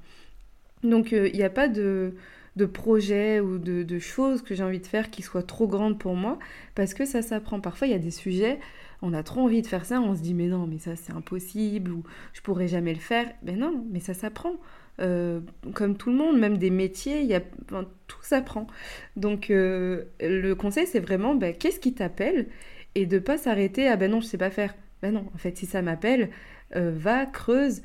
[0.83, 2.13] Donc euh, il n'y a pas de,
[2.59, 5.97] de projet ou de, de choses que j'ai envie de faire qui soient trop grandes
[5.97, 6.37] pour moi,
[6.75, 7.61] parce que ça s'apprend.
[7.61, 8.59] Parfois, il y a des sujets,
[9.01, 11.13] on a trop envie de faire ça, on se dit mais non, mais ça c'est
[11.13, 13.27] impossible, ou je pourrais jamais le faire.
[13.41, 14.55] Ben non, mais ça s'apprend.
[14.99, 15.39] Euh,
[15.73, 18.67] comme tout le monde, même des métiers, y a, tout s'apprend.
[19.15, 22.47] Donc euh, le conseil, c'est vraiment ben, qu'est-ce qui t'appelle
[22.95, 24.75] et de pas s'arrêter à ben non, je sais pas faire.
[25.01, 26.29] Ben non, en fait, si ça m'appelle,
[26.75, 27.81] euh, va, creuse,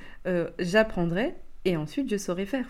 [0.59, 1.35] j'apprendrai
[1.65, 2.67] et ensuite je saurai faire.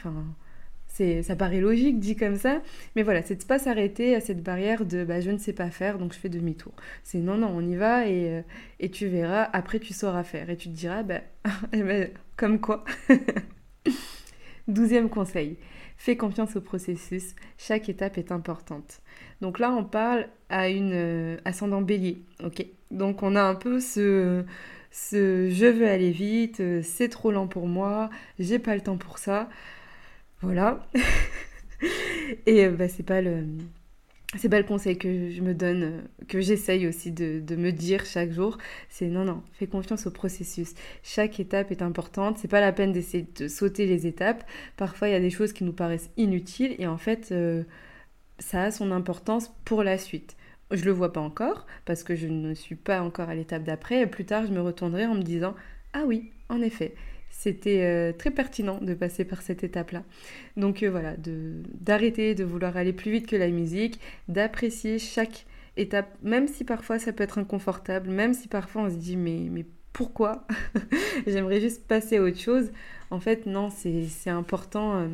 [1.23, 2.63] Ça paraît logique dit comme ça,
[2.97, 5.71] mais voilà, c'est de pas s'arrêter à cette barrière de bah, je ne sais pas
[5.71, 6.73] faire donc je fais demi-tour.
[7.03, 8.43] C'est non, non, on y va et,
[8.81, 11.21] et tu verras, après tu sauras faire et tu te diras, bah,
[11.73, 12.85] eh ben, comme quoi.
[14.69, 15.59] Douzième conseil,
[15.99, 19.03] fais confiance au processus, chaque étape est importante.
[19.43, 23.79] Donc là, on parle à une euh, ascendant bélier, ok Donc on a un peu
[23.79, 24.43] ce,
[24.91, 28.97] ce je veux aller vite, euh, c'est trop lent pour moi, j'ai pas le temps
[28.97, 29.51] pour ça.
[30.45, 30.87] Voilà.
[32.47, 33.45] Et euh, bah, c'est pas le
[34.39, 38.59] c'est conseil que je me donne, euh, que j'essaye aussi de, me dire chaque jour.
[38.89, 40.75] C'est non, non, fais confiance au processus.
[41.03, 42.39] Chaque étape est importante.
[42.39, 44.45] C'est pas la peine d'essayer de sauter les étapes.
[44.77, 47.63] Parfois, il y a des choses qui nous paraissent inutiles et en fait, euh,
[48.39, 50.37] ça a son importance pour la suite.
[50.71, 54.07] Je le vois pas encore parce que je ne suis pas encore à l'étape d'après.
[54.07, 55.55] Plus tard, je me retournerai en me disant
[55.93, 56.95] Ah oui, en effet,
[57.37, 60.05] c'était euh, très pertinent de passer par cette étape-là.
[60.57, 65.45] Donc euh, voilà, d'arrêter de, vouloir aller plus vite que la musique, d'apprécier chaque
[65.77, 69.49] étape, même si parfois ça peut être inconfortable, même si parfois on se dit mais,
[69.51, 70.47] mais pourquoi
[71.27, 72.71] J'aimerais juste passer à autre chose.
[73.11, 74.97] En fait, non, c'est important.
[74.97, 75.07] Euh,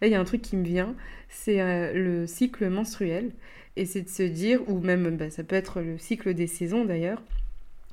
[0.00, 0.94] là, il y a un truc qui me vient,
[1.28, 3.30] c'est le cycle menstruel.
[3.76, 6.84] Et c'est de se dire, ou même bah, ça peut être le cycle des saisons
[6.86, 7.22] d'ailleurs,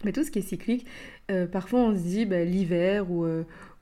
[0.06, 0.86] mais tout ce qui est cyclique,
[1.52, 3.26] parfois on se dit bah, l'hiver ou,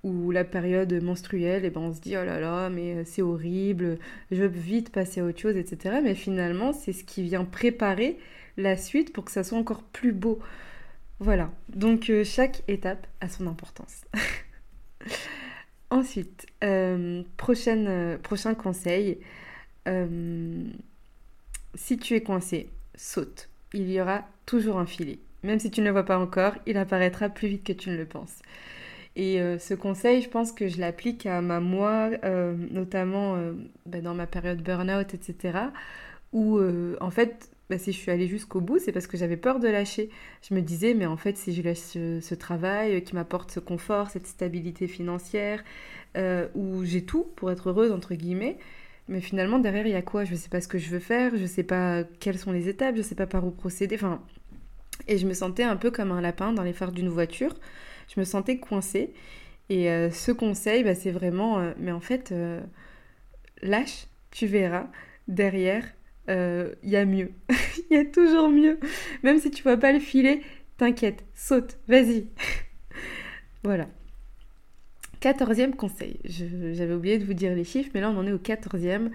[0.04, 3.22] ou la période menstruelle, et ben on se dit oh là là, mais euh, c'est
[3.22, 4.00] horrible,
[4.32, 6.00] je veux vite passer à autre chose, etc.
[6.04, 8.18] Mais finalement, c'est ce qui vient préparer
[8.58, 10.40] la suite pour que ça soit encore plus beau.
[11.20, 14.06] Voilà, donc euh, chaque étape a son importance.
[15.92, 19.20] Ensuite, euh, prochain conseil,
[21.76, 23.50] si tu es coincé, saute.
[23.74, 25.20] Il y aura toujours un filet.
[25.44, 27.98] Même si tu ne le vois pas encore, il apparaîtra plus vite que tu ne
[27.98, 28.40] le penses.
[29.15, 33.54] Et euh, ce conseil, je pense que je l'applique à ma moi, euh, notamment euh,
[33.86, 35.60] bah, dans ma période burn-out, etc.
[36.34, 36.62] Où,
[37.02, 39.67] en fait, bah, si je suis allée jusqu'au bout, c'est parce que j'avais peur de
[39.67, 40.10] lâcher.
[40.47, 44.10] Je me disais, mais en fait, si je lâche ce, travail qui m'apporte ce confort,
[44.10, 45.62] cette stabilité financière,
[46.56, 48.58] où j'ai tout pour être heureuse, entre guillemets,
[49.10, 50.24] mais finalement, derrière, il y a quoi?
[50.24, 52.54] Je ne sais pas ce que je veux faire, je ne sais pas quelles sont
[52.54, 53.95] les étapes, je ne sais pas par où procéder.
[53.95, 54.21] Enfin,
[55.10, 57.56] et je me sentais un peu comme un lapin dans les phares d'une voiture
[58.13, 59.13] je me sentais coincée.
[59.69, 62.34] Et ce conseil, bah, c'est vraiment, mais en fait,
[63.62, 64.88] lâche, tu verras,
[65.30, 65.86] derrière,
[66.28, 67.32] il y a mieux.
[67.89, 68.80] Il y a toujours mieux.
[69.24, 70.41] Même si tu vois pas le filet,
[70.78, 72.28] t'inquiète, saute, vas-y.
[73.63, 73.88] voilà.
[75.21, 76.19] Quatorzième conseil.
[76.26, 79.12] J'avais oublié de vous dire les chiffres, mais là on en est au quatorzième.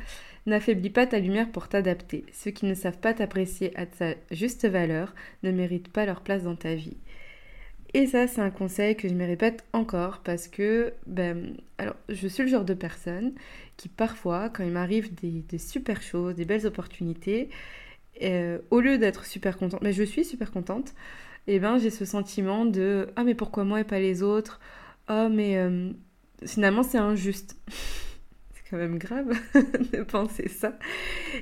[0.46, 2.24] N'affaiblis pas ta lumière pour t'adapter.
[2.32, 6.44] Ceux qui ne savent pas t'apprécier à sa juste valeur ne méritent pas leur place
[6.44, 6.96] dans ta vie.
[7.96, 11.56] Et ça, c'est un conseil que je me répète encore parce que, ben,
[12.11, 13.32] je suis le genre de personne
[13.78, 17.48] qui parfois, quand il m'arrive des, super choses, des belles opportunités,
[18.22, 20.90] euh, au lieu d'être super contente, mais je suis super contente,
[21.46, 24.61] et eh ben j'ai ce sentiment de ah mais pourquoi moi et pas les autres?
[25.09, 25.90] Oh mais euh,
[26.44, 27.56] finalement c'est injuste
[28.70, 29.33] quand même grave
[29.92, 30.79] de penser ça.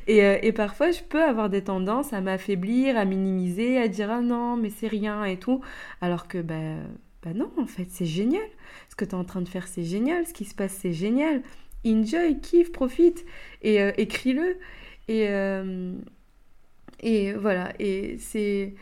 [0.08, 4.20] Euh, et, parfois je peux avoir des tendances à m'affaiblir à minimiser à dire ah
[4.20, 5.60] non mais c'est rien et tout.
[6.00, 6.76] Alors que bah,
[7.22, 8.46] bah non en fait c'est génial.
[8.90, 10.26] Ce que tu es en train de faire c'est génial.
[10.26, 11.42] Ce qui se passe c'est génial.
[11.86, 13.24] Enjoy kiffe profite
[13.62, 14.58] et euh, écris-le.
[15.08, 15.28] Et
[17.04, 17.72] et voilà.
[17.78, 18.74] Et c'est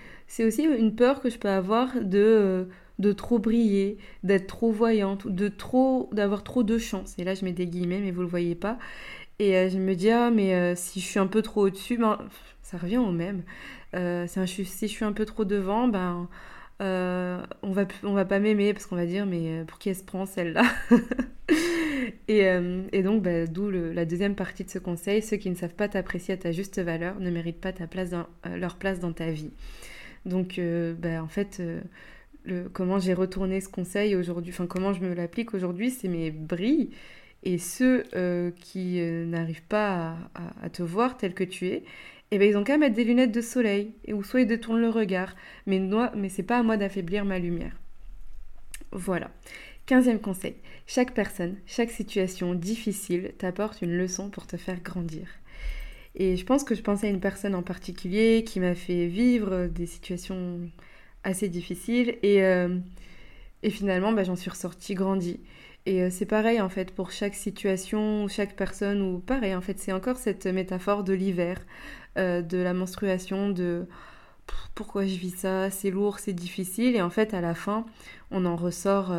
[0.45, 2.65] aussi une peur que je peux avoir de, euh,
[2.99, 7.15] de trop briller, d'être trop voyante, de trop d'avoir trop de chance.
[7.19, 8.79] Et là, je mets des guillemets, mais vous le voyez pas.
[9.39, 11.97] Et euh, je me dis, ah, mais euh, si je suis un peu trop au-dessus,
[11.99, 12.19] ben,
[12.63, 13.43] ça revient au même.
[13.95, 16.29] Un, si je suis un peu trop devant, ben,
[16.81, 20.27] on, va, va pas m'aimer parce qu'on va dire, mais pour qui elle se prend
[20.27, 20.65] celle-là?
[22.29, 25.89] Et, donc, ben, d'où la deuxième partie de ce conseil ceux qui ne savent pas
[25.89, 27.73] t'apprécier à ta juste valeur ne méritent pas
[28.57, 29.51] leur place dans ta vie.
[30.27, 31.81] Donc, euh, bah, en fait, euh,
[32.73, 36.91] comment j'ai retourné ce conseil aujourd'hui, enfin, comment je me l'applique aujourd'hui, c'est mes brilles.
[37.45, 40.17] Et ceux euh, qui n'arrivent pas
[40.63, 41.83] à, te voir tel que tu es,
[42.31, 44.89] eh ben, ils ont qu'à mettre des lunettes de soleil, ou soit ils détournent le
[44.89, 45.35] regard.
[45.67, 47.77] Mais, moi, mais c'est pas à moi d'affaiblir ma lumière.
[48.93, 49.31] Voilà.
[49.87, 50.55] Quinzième conseil.
[50.87, 55.27] Chaque personne, chaque situation difficile t'apporte une leçon pour te faire grandir.
[56.15, 59.67] Et je pense que je pensais à une personne en particulier qui m'a fait vivre
[59.67, 60.61] des situations
[61.25, 62.79] assez difficiles et, euh,
[63.63, 65.41] et finalement bah, j'en suis ressortie grandie.
[65.85, 69.79] Et euh, c'est pareil en fait pour chaque situation, chaque personne ou pareil en fait
[69.79, 71.59] c'est encore cette métaphore de l'hiver,
[72.19, 73.87] euh, de la menstruation, de
[74.75, 77.87] pourquoi je vis ça, c'est lourd, c'est difficile et en fait à la fin
[78.31, 79.15] on en ressort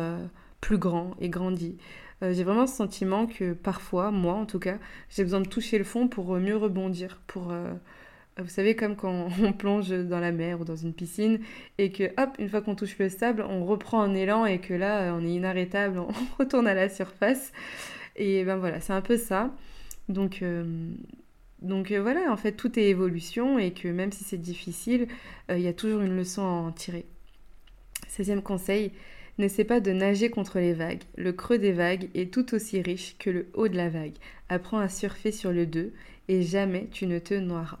[0.60, 1.76] plus grand et grandi.
[2.22, 4.78] J'ai vraiment ce sentiment que parfois, moi en tout cas,
[5.10, 7.52] j'ai besoin de toucher le fond pour mieux rebondir, pour...
[8.38, 11.40] Euh, vous savez, comme quand on plonge dans la mer ou dans une piscine
[11.78, 14.74] et que, hop, une fois qu'on touche le sable, on reprend un élan et que
[14.74, 17.52] là, on est inarrêtable, on retourne à la surface.
[18.16, 19.52] Et ben voilà, c'est un peu ça.
[20.08, 20.44] Donc,
[21.62, 25.08] donc voilà, en fait, tout est évolution et que même si c'est difficile,
[25.48, 27.06] il y a toujours une leçon à en tirer.
[28.06, 28.92] 16 conseil,
[29.36, 31.02] N'essaie pas de nager contre les vagues.
[31.16, 34.14] Le creux des vagues est tout aussi riche que le haut de la vague.
[34.48, 35.92] Apprends à surfer sur le deux
[36.28, 37.80] et jamais tu ne te noieras.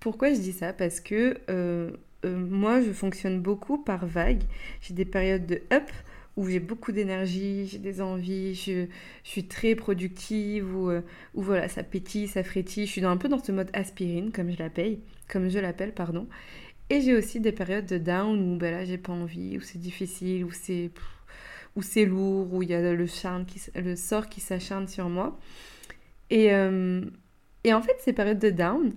[0.00, 0.72] Pourquoi je dis ça?
[0.72, 1.90] Parce que euh,
[2.24, 4.42] euh, moi, je fonctionne beaucoup par vagues.
[4.80, 5.90] J'ai des périodes de up
[6.36, 8.86] où j'ai beaucoup d'énergie, j'ai des envies, je,
[9.24, 11.00] suis très productive, ou euh,
[11.34, 12.86] voilà, ça pétille, ça frétille.
[12.86, 16.28] Je suis un peu dans ce mode aspirine, comme je l'appelle, comme je l'appelle, pardon.
[16.90, 19.78] Et j'ai aussi des périodes de down où ben là j'ai pas envie, où c'est
[19.78, 20.90] difficile, où c'est
[21.76, 25.08] où c'est lourd, où il y a le charme qui, le sort qui s'acharne sur
[25.08, 25.38] moi.
[26.30, 28.92] Et, et en fait ces périodes de down,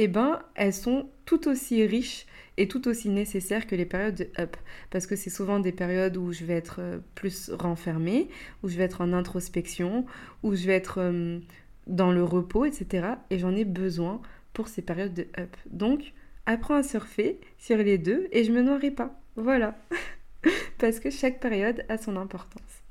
[0.00, 2.24] eh ben elles sont tout aussi riches
[2.56, 4.56] et tout aussi nécessaires que les périodes de up
[4.90, 8.28] parce que c'est souvent des périodes où je vais être euh, plus renfermée,
[8.62, 10.06] où je vais être en introspection,
[10.44, 11.40] où je vais être euh,
[11.88, 13.08] dans le repos, etc.
[13.30, 15.56] Et j'en ai besoin pour ces périodes de up.
[15.68, 16.12] Donc
[16.46, 19.20] apprends à surfer sur les deux et je me noierai pas.
[19.34, 19.76] Voilà.
[20.78, 22.84] Parce que chaque période a son importance.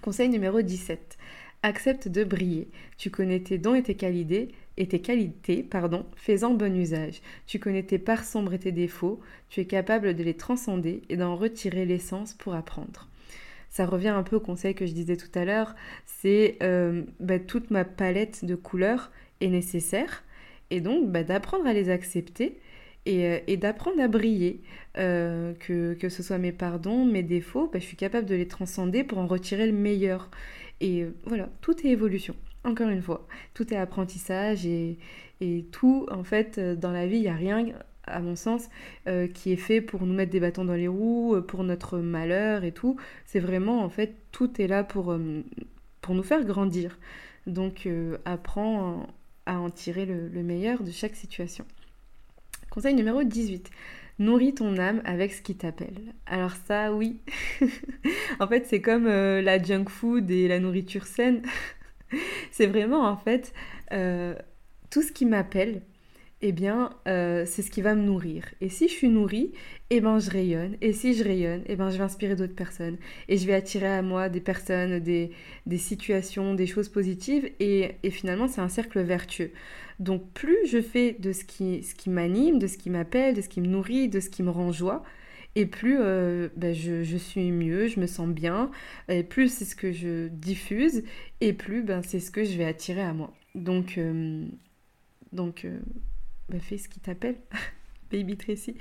[0.00, 1.18] Conseil numéro 17.
[1.62, 2.68] Accepte de briller.
[2.96, 7.20] Tu connais tes dons et tes qualités, et tes qualités, pardon, fais-en bon usage.
[7.46, 11.16] Tu connais tes parts sombres et tes défauts, tu es capable de les transcender et
[11.16, 13.08] d'en retirer l'essence pour apprendre.
[13.70, 15.74] Ça revient un peu au conseil que je disais tout à l'heure,
[16.06, 19.10] c'est euh, bah, toute ma palette de couleurs
[19.40, 20.24] est nécessaire,
[20.70, 22.58] et donc bah, d'apprendre à les accepter
[23.06, 24.62] euh, et, d'apprendre à briller,
[24.96, 28.48] euh, que, que, ce soit mes pardons, mes défauts, bah, je suis capable de les
[28.48, 30.30] transcender pour en retirer le meilleur.
[30.80, 33.26] Et euh, voilà, tout est évolution, encore une fois.
[33.54, 34.98] Tout est apprentissage et,
[35.72, 37.66] tout, en fait, dans la vie, il n'y a rien,
[38.06, 38.68] à mon sens,
[39.34, 42.72] qui est fait pour nous mettre des bâtons dans les roues, pour notre malheur et
[42.72, 42.96] tout.
[43.26, 45.14] C'est vraiment, en fait, tout est là pour,
[46.00, 46.98] pour nous faire grandir.
[47.46, 47.86] Donc,
[48.24, 49.06] apprends
[49.44, 51.66] à en tirer le meilleur de chaque situation.
[52.70, 53.70] Conseil numéro 18.
[54.18, 56.14] Nourris ton âme avec ce qui t'appelle.
[56.26, 57.18] Alors ça, oui.
[58.40, 61.42] en fait, c'est comme euh, la junk food et la nourriture saine.
[62.50, 63.52] c'est vraiment, en fait,
[63.92, 64.34] euh,
[64.90, 65.82] tout ce qui m'appelle,
[66.46, 68.44] eh bien, euh, c'est ce qui va me nourrir.
[68.60, 69.52] Et si je suis nourrie,
[69.88, 70.76] eh ben, je rayonne.
[70.82, 72.98] Et si je rayonne, eh ben, je vais inspirer d'autres personnes.
[73.28, 75.30] Et je vais attirer à moi des personnes, des,
[75.78, 77.50] situations, des choses positives.
[77.60, 79.52] Et, finalement, c'est un cercle vertueux.
[80.00, 83.40] Donc, plus je fais de ce qui, ce qui m'anime, de ce qui m'appelle, de
[83.40, 85.02] ce qui me nourrit, de ce qui me rend joie,
[85.56, 88.70] et plus euh, ben, je, suis mieux, je me sens bien,
[89.08, 91.04] et plus c'est ce que je diffuse,
[91.40, 93.32] et plus ben, c'est ce que je vais attirer à moi.
[93.54, 94.46] Donc, euh,
[95.32, 95.66] donc
[96.48, 97.36] bah, fais ce qui t'appelle,
[98.10, 98.76] Baby Tracy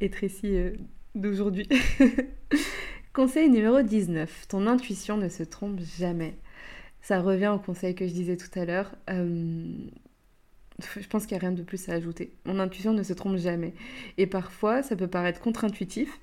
[0.00, 0.72] et Tracy euh,
[1.14, 1.68] d'aujourd'hui.
[3.12, 6.34] conseil numéro 19, ton intuition ne se trompe jamais.
[7.00, 8.96] Ça revient au conseil que je disais tout à l'heure.
[10.82, 12.32] Euh, je pense qu'il n'y a rien de plus à ajouter.
[12.44, 13.74] Mon intuition ne se trompe jamais.
[14.18, 16.20] Et parfois, ça peut paraître contre-intuitif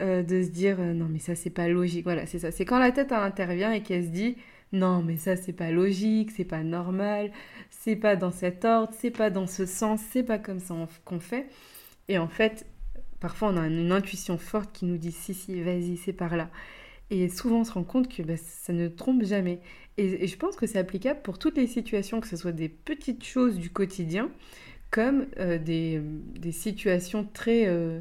[0.00, 2.04] euh, de se dire non, mais ça, c'est pas logique.
[2.04, 2.50] Voilà, c'est ça.
[2.50, 4.36] C'est quand la tête intervient et qu'elle se dit
[4.72, 7.32] non, mais ça, c'est pas logique, c'est pas normal,
[7.70, 11.20] c'est pas dans cet ordre, c'est pas dans ce sens, c'est pas comme ça qu'on
[11.20, 11.48] fait.
[12.08, 12.66] Et en fait,
[13.18, 16.50] parfois, on a une intuition forte qui nous dit si, si, vas-y, c'est par là.
[17.10, 19.60] Et souvent, on se rend compte que bah, ça ne trompe jamais.
[19.96, 23.24] Et, je pense que c'est applicable pour toutes les situations, que ce soit des petites
[23.24, 24.30] choses du quotidien,
[24.90, 27.66] comme euh, des, situations très.
[27.66, 28.00] Euh,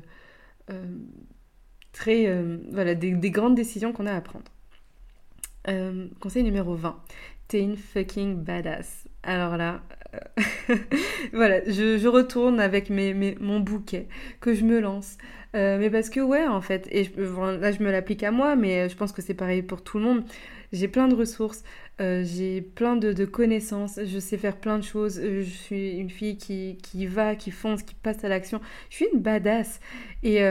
[0.71, 0.85] euh,
[1.91, 2.31] très
[2.71, 4.45] voilà, des grandes décisions qu'on a à prendre.
[6.19, 7.01] Conseil numéro 20.
[7.47, 9.07] T'es une fucking badass.
[9.23, 9.81] Alors là,
[11.33, 14.07] voilà, je, retourne avec mes, mon bouquet,
[14.39, 15.17] que je me lance.
[15.55, 18.87] Euh, mais parce que ouais, en fait, et là je me l'applique à moi, mais
[18.89, 20.23] je pense que c'est pareil pour tout le monde.
[20.71, 21.63] J'ai plein de ressources,
[21.99, 25.19] j'ai plein de, connaissances, je sais faire plein de choses.
[25.19, 28.61] je suis une fille qui, qui va, qui fonce, qui passe à l'action.
[28.89, 29.79] Je suis une badass.
[30.21, 30.43] Et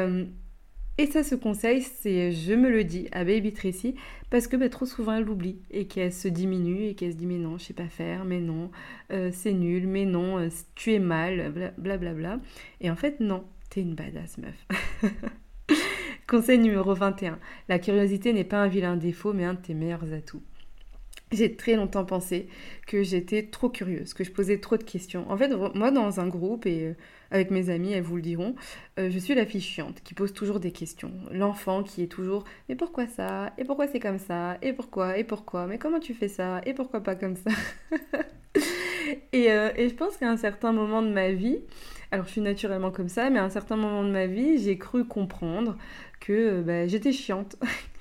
[1.01, 3.95] et ça, ce conseil, c'est je me le dis à Baby Tracy
[4.31, 7.27] parce que bah, trop souvent elle l'oublie et qu'elle se diminue et qu'elle se dit
[7.27, 8.71] mais non, je sais pas faire, mais non,
[9.13, 11.97] euh, c'est nul, mais non, euh, tu es mal, blablabla.
[11.99, 12.41] Bla, bla.
[12.81, 14.67] Et en fait, non, t'es une badass meuf.
[16.29, 17.39] conseil numéro 21.
[17.69, 20.43] La curiosité n'est pas un vilain défaut, mais un de tes meilleurs atouts.
[21.31, 22.49] J'ai très longtemps pensé
[22.87, 25.31] que j'étais trop curieuse, que je posais trop de questions.
[25.31, 26.93] En fait, moi, dans un groupe, et euh,
[27.31, 28.55] avec mes amis, elles vous le diront,
[28.99, 31.13] euh, je suis la fille chiante qui pose toujours des questions.
[31.31, 33.53] L'enfant qui est toujours Mais pourquoi ça?
[33.59, 34.57] Et pourquoi c'est comme ça?
[34.63, 35.19] Et pourquoi?
[35.19, 35.67] Et pourquoi?
[35.67, 36.63] Mais comment tu fais ça?
[36.65, 37.51] Et pourquoi pas comme ça?
[39.33, 41.59] Et, euh, et, je pense qu'à un certain moment de ma vie,
[42.11, 44.77] alors je suis naturellement comme ça, mais à un certain moment de ma vie, j'ai
[44.79, 45.77] cru comprendre
[46.21, 47.57] que bah, j'étais chiante.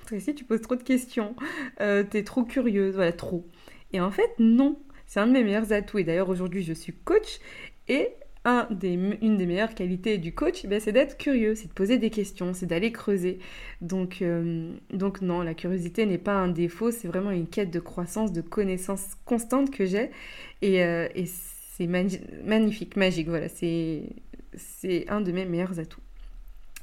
[0.08, 1.36] Tracy, tu poses trop de questions,
[1.82, 3.46] euh, t'es trop curieuse, voilà, trop.
[3.92, 5.98] Et en fait, non, c'est un de mes meilleurs atouts.
[5.98, 7.40] Et d'ailleurs, aujourd'hui, je suis coach
[7.88, 8.08] et
[8.46, 11.98] un des, une des meilleures qualités du coach, ben, c'est d'être curieux, c'est de poser
[11.98, 13.38] des questions, c'est d'aller creuser.
[13.82, 17.80] Donc, euh, donc non, la curiosité n'est pas un défaut, c'est vraiment une quête de
[17.80, 20.10] croissance, de connaissance constante que j'ai.
[20.62, 24.04] Et, euh, et c'est magnifique, magique, voilà, c'est
[25.08, 26.00] un de mes meilleurs atouts.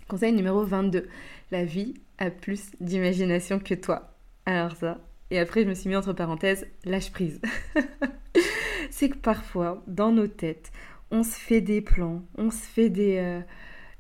[0.07, 1.07] Conseil numéro 22.
[1.51, 4.15] La vie a plus d'imagination que toi.
[4.45, 4.99] Alors ça.
[5.32, 7.41] Et après, je me suis mis entre parenthèses, lâche prise.
[8.91, 10.71] c'est que parfois, dans nos têtes,
[11.12, 13.41] on se fait des plans, on se fait des, euh,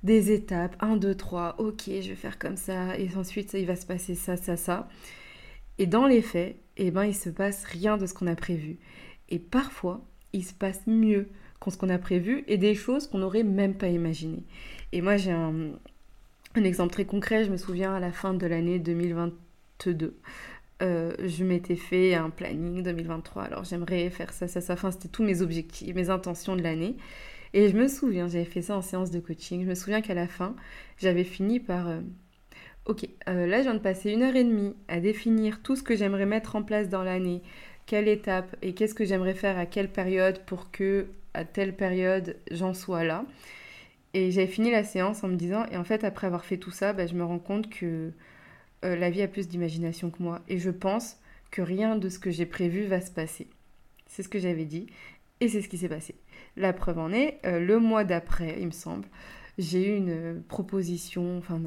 [0.03, 0.75] des étapes.
[0.79, 2.97] 1, 2, 3, ok, je vais faire comme ça.
[2.97, 4.87] Et ensuite, il va se passer ça, ça, ça.
[5.77, 8.77] Et dans les faits, eh ben, il se passe rien de ce qu'on a prévu.
[9.29, 13.19] Et parfois, il se passe mieux qu'on ce qu'on a prévu et des choses qu'on
[13.19, 14.45] n'aurait même pas imaginées.
[14.91, 15.71] Et moi, j'ai un,
[16.57, 20.17] un exemple très concret, je me souviens à la fin de l'année 2022,
[20.81, 23.43] euh, je m'étais fait un planning 2023.
[23.43, 24.73] Alors j'aimerais faire ça, ça, ça.
[24.73, 26.97] Enfin, c'était tous mes objectifs, mes intentions de l'année.
[27.53, 29.63] Et je me souviens, j'avais fait ça en séance de coaching.
[29.63, 30.55] Je me souviens qu'à la fin,
[30.97, 31.87] j'avais fini par.
[31.89, 32.01] Euh,
[32.85, 35.83] ok, euh, là, je viens de passer une heure et demie à définir tout ce
[35.83, 37.41] que j'aimerais mettre en place dans l'année,
[37.85, 42.37] quelle étape et qu'est-ce que j'aimerais faire à quelle période pour que à telle période
[42.51, 43.25] j'en sois là.
[44.15, 46.71] Et j'avais fini la séance en me disant, et en fait, après avoir fait tout
[46.71, 48.13] ça, bah, je me rends compte que
[48.85, 50.39] euh, la vie a plus d'imagination que moi.
[50.47, 51.19] Et je pense
[51.51, 53.49] que rien de ce que j'ai prévu va se passer.
[54.07, 54.87] C'est ce que j'avais dit,
[55.41, 56.15] et c'est ce qui s'est passé.
[56.55, 59.05] La preuve en est, euh, le mois d'après, il me semble,
[59.57, 61.61] j'ai eu une proposition, enfin,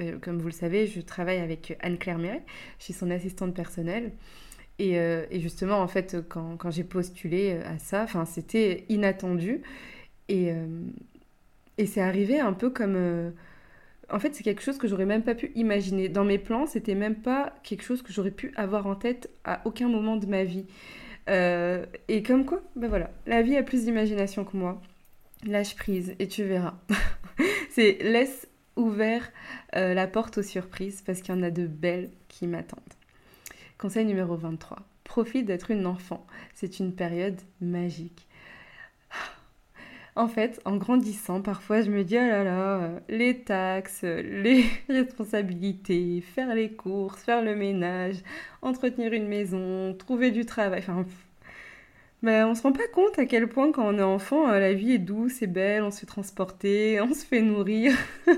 [0.00, 2.42] euh, comme vous le savez, je travaille avec Anne-Claire Méret,
[2.80, 4.10] je son assistante personnelle.
[4.80, 9.62] Et, et justement, en fait, quand, quand j'ai postulé à ça, c'était inattendu.
[10.28, 10.52] Et,
[11.78, 12.96] et c'est arrivé un peu comme...
[12.96, 13.30] Euh,
[14.10, 16.08] en fait, c'est quelque chose que j'aurais même pas pu imaginer.
[16.08, 19.62] Dans mes plans, c'était même pas quelque chose que j'aurais pu avoir en tête à
[19.64, 20.66] aucun moment de ma vie.
[21.30, 24.80] Euh, et comme quoi, ben voilà, la vie a plus d'imagination que moi.
[25.46, 26.74] Lâche prise et tu verras.
[27.70, 28.46] c'est laisse
[28.76, 29.30] ouvert
[29.76, 32.80] euh, la porte aux surprises parce qu'il y en a de belles qui m'attendent.
[33.78, 34.78] Conseil numéro 23.
[35.04, 36.26] Profite d'être une enfant.
[36.54, 38.26] C'est une période magique.
[40.16, 44.64] En fait, en grandissant, parfois je me dis, oh là là, euh, les taxes, les
[44.88, 48.16] responsabilités, faire les courses, faire le ménage,
[48.62, 51.04] entretenir une maison, trouver du travail, enfin...
[52.22, 54.72] Ben, on se rend pas compte à quel point quand on est enfant, euh, la
[54.72, 57.92] vie est douce et belle, on se fait transporter, on se fait nourrir.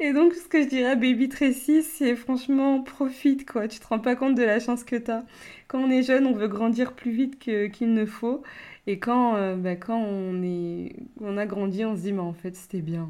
[0.00, 3.68] Et donc, ce que je dirais à Baby Tracy, c'est franchement, profite, quoi.
[3.68, 5.24] Tu te rends pas compte de la chance que tu as.
[5.68, 8.42] Quand on est jeune, on veut grandir plus vite qu'il ne faut.
[8.90, 12.32] Et quand, euh, bah, quand on, est, on a grandi, on se dit, mais en
[12.32, 13.08] fait, c'était bien.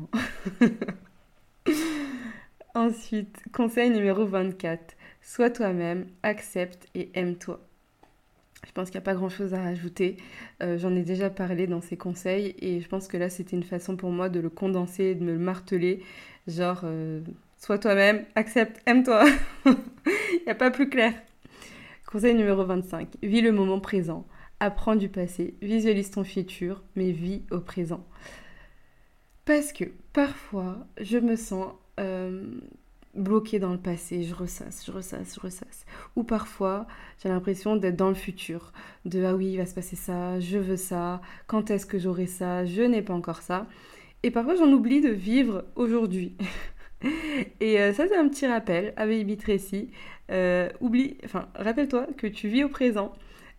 [2.74, 4.94] Ensuite, conseil numéro 24.
[5.22, 7.60] Sois toi-même, accepte et aime-toi.
[8.66, 10.18] Je pense qu'il n'y a pas grand-chose à rajouter.
[10.62, 13.62] Euh, j'en ai déjà parlé dans ces conseils et je pense que là, c'était une
[13.62, 16.02] façon pour moi de le condenser, de me le marteler.
[16.46, 17.22] Genre, euh,
[17.56, 19.24] sois toi-même, accepte, aime-toi.
[19.64, 21.14] Il n'y a pas plus clair.
[22.04, 23.08] Conseil numéro 25.
[23.22, 24.26] Vis le moment présent.
[24.60, 25.54] Apprends du passé.
[25.62, 28.06] Visualise ton futur, mais vis au présent.
[29.44, 32.44] Parce que parfois, je me sens euh,
[33.14, 35.86] bloquée dans le passé, je ressasse, je ressasse, je ressasse.
[36.16, 36.86] Ou parfois,
[37.22, 38.72] j'ai l'impression d'être dans le futur,
[39.04, 42.26] de ah oui, il va se passer ça, je veux ça, quand est-ce que j'aurai
[42.26, 43.66] ça, je n'ai pas encore ça.
[44.22, 46.36] Et parfois, j'en oublie de vivre aujourd'hui.
[47.60, 49.38] Et euh, ça, c'est un petit rappel à Baby.
[50.30, 53.12] Euh, oublie, enfin, rappelle-toi que tu vis au présent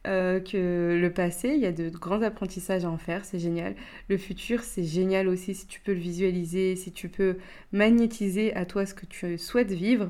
[0.07, 3.75] euh, que le passé, il y a de grands apprentissages à en faire, c'est génial.
[4.09, 7.37] Le futur, c'est génial aussi si tu peux le visualiser, si tu peux
[7.71, 10.09] magnétiser à toi ce que tu souhaites vivre,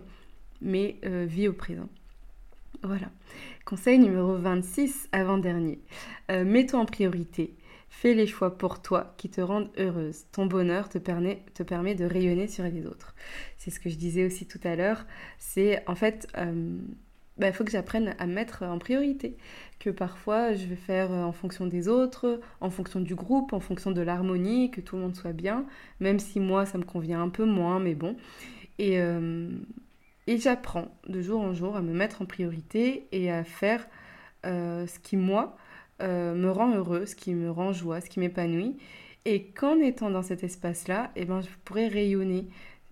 [0.61, 1.89] mais euh, vis au présent.
[2.83, 3.11] Voilà.
[3.65, 5.79] Conseil numéro 26, avant-dernier.
[6.31, 7.53] Euh, mets-toi en priorité.
[7.89, 10.23] Fais les choix pour toi qui te rendent heureuse.
[10.31, 13.13] Ton bonheur te permet, te permet de rayonner sur les autres.
[13.57, 15.05] C'est ce que je disais aussi tout à l'heure.
[15.37, 16.27] C'est en fait
[17.41, 19.35] il bah, faut que j'apprenne à mettre en priorité.
[19.79, 23.59] Que parfois, je vais faire euh, en fonction des autres, en fonction du groupe, en
[23.59, 25.65] fonction de l'harmonie, que tout le monde soit bien,
[25.99, 28.15] même si moi, ça me convient un peu moins, mais bon.
[28.77, 29.49] Et, euh,
[30.27, 33.87] j'apprends de jour en jour à me mettre en priorité et à faire
[34.45, 35.57] euh, ce qui, moi,
[35.99, 38.77] me rend heureux, ce qui me rend joie, ce qui m'épanouit.
[39.25, 42.47] Et qu'en étant dans cet espace-là, eh ben, je pourrais rayonner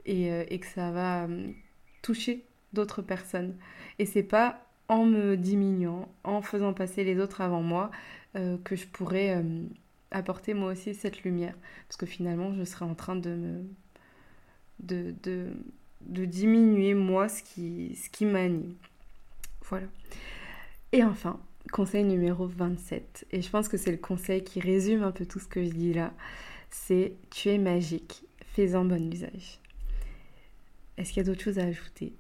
[0.05, 1.27] et que ça va
[2.01, 3.55] toucher d'autres personnes.
[3.97, 7.91] Et c'est pas en me diminuant, en faisant passer les autres avant moi,
[8.35, 9.63] euh, que je pourrais euh,
[10.11, 11.55] apporter moi aussi cette lumière.
[11.87, 13.65] Parce que finalement, je serais en train de me.
[16.25, 18.75] diminuer moi ce qui, ce qui m'anime.
[19.63, 19.87] Voilà.
[20.91, 21.39] Et enfin,
[21.71, 23.27] conseil numéro 27.
[23.31, 25.69] Et je pense que c'est le conseil qui résume un peu tout ce que je
[25.69, 26.13] dis là.
[26.71, 29.59] C'est tu es magique, fais-en bon usage.
[30.97, 32.13] Est-ce qu'il y a d'autres choses à ajouter?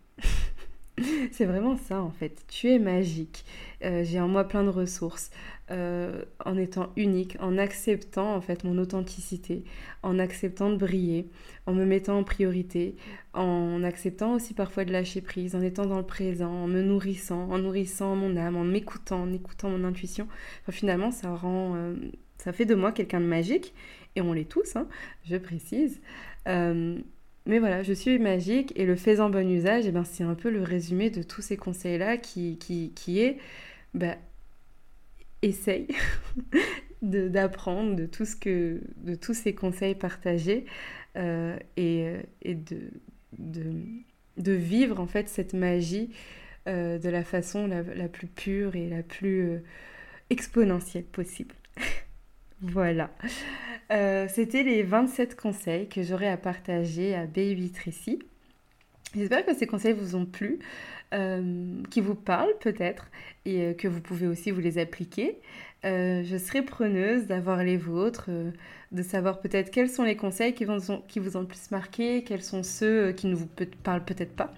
[1.31, 2.43] c'est vraiment ça en fait.
[2.47, 3.45] Tu es magique.
[3.83, 5.31] Euh, j'ai en moi plein de ressources.
[5.71, 9.63] Euh, en étant unique, en acceptant en fait mon authenticité,
[10.01, 11.29] en acceptant de briller,
[11.67, 12.95] en me mettant en priorité,
[13.35, 17.51] en acceptant aussi parfois de lâcher prise, en étant dans le présent, en me nourrissant,
[17.51, 20.27] en nourrissant mon âme, en m'écoutant, en écoutant mon intuition.
[20.71, 21.93] finalement, ça rend, euh,
[22.39, 23.75] ça fait de moi quelqu'un de magique
[24.15, 24.87] et on l'est tous, hein,
[25.29, 26.01] je précise.
[27.49, 30.51] Mais voilà, je suis magique et le faisant bon usage, eh ben, c'est un peu
[30.51, 33.39] le résumé de tous ces conseils-là qui, qui, qui, est
[33.95, 34.17] bah,
[35.41, 35.87] essaye
[37.01, 40.65] d'apprendre de, tout ce que, de tous ces conseils partagés
[41.17, 42.91] euh, et, et de,
[43.39, 43.73] de,
[44.37, 46.11] de, vivre en fait cette magie
[46.67, 49.63] euh, de la façon la, la, plus pure et la plus euh,
[50.29, 51.55] exponentielle possible.
[52.61, 53.09] voilà.
[53.91, 58.19] Euh, c'était les 27 conseils que j'aurais à partager à Baby Tracy.
[59.15, 60.59] J'espère que ces conseils vous ont plu,
[61.15, 63.09] euh, qui vous parlent peut-être
[63.45, 65.39] et euh, que vous pouvez aussi vous les appliquer.
[65.83, 68.29] je serai preneuse d'avoir les vôtres,
[68.91, 72.61] de savoir peut-être quels sont les conseils qui vous, ont, le plus marqué, quels sont
[72.61, 73.47] ceux qui ne vous
[73.83, 74.53] parlent peut-être pas.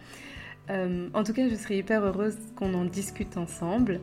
[0.69, 4.01] en tout cas, je serai hyper heureuse qu'on en discute ensemble.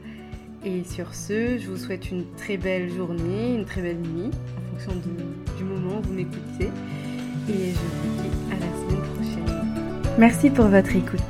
[0.64, 4.30] Et sur ce, je vous souhaite une très belle journée, une très belle nuit
[5.56, 6.70] du moment où vous m'écoutez.
[7.48, 10.14] Et je vous dis à la semaine prochaine.
[10.18, 11.20] Merci pour votre écoute.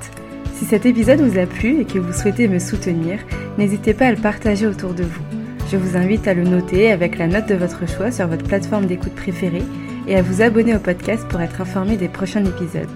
[0.55, 3.20] Si cet épisode vous a plu et que vous souhaitez me soutenir,
[3.59, 5.22] n'hésitez pas à le partager autour de vous.
[5.70, 8.86] Je vous invite à le noter avec la note de votre choix sur votre plateforme
[8.86, 9.62] d'écoute préférée
[10.07, 12.88] et à vous abonner au podcast pour être informé des prochains épisodes.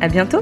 [0.00, 0.40] À bientôt!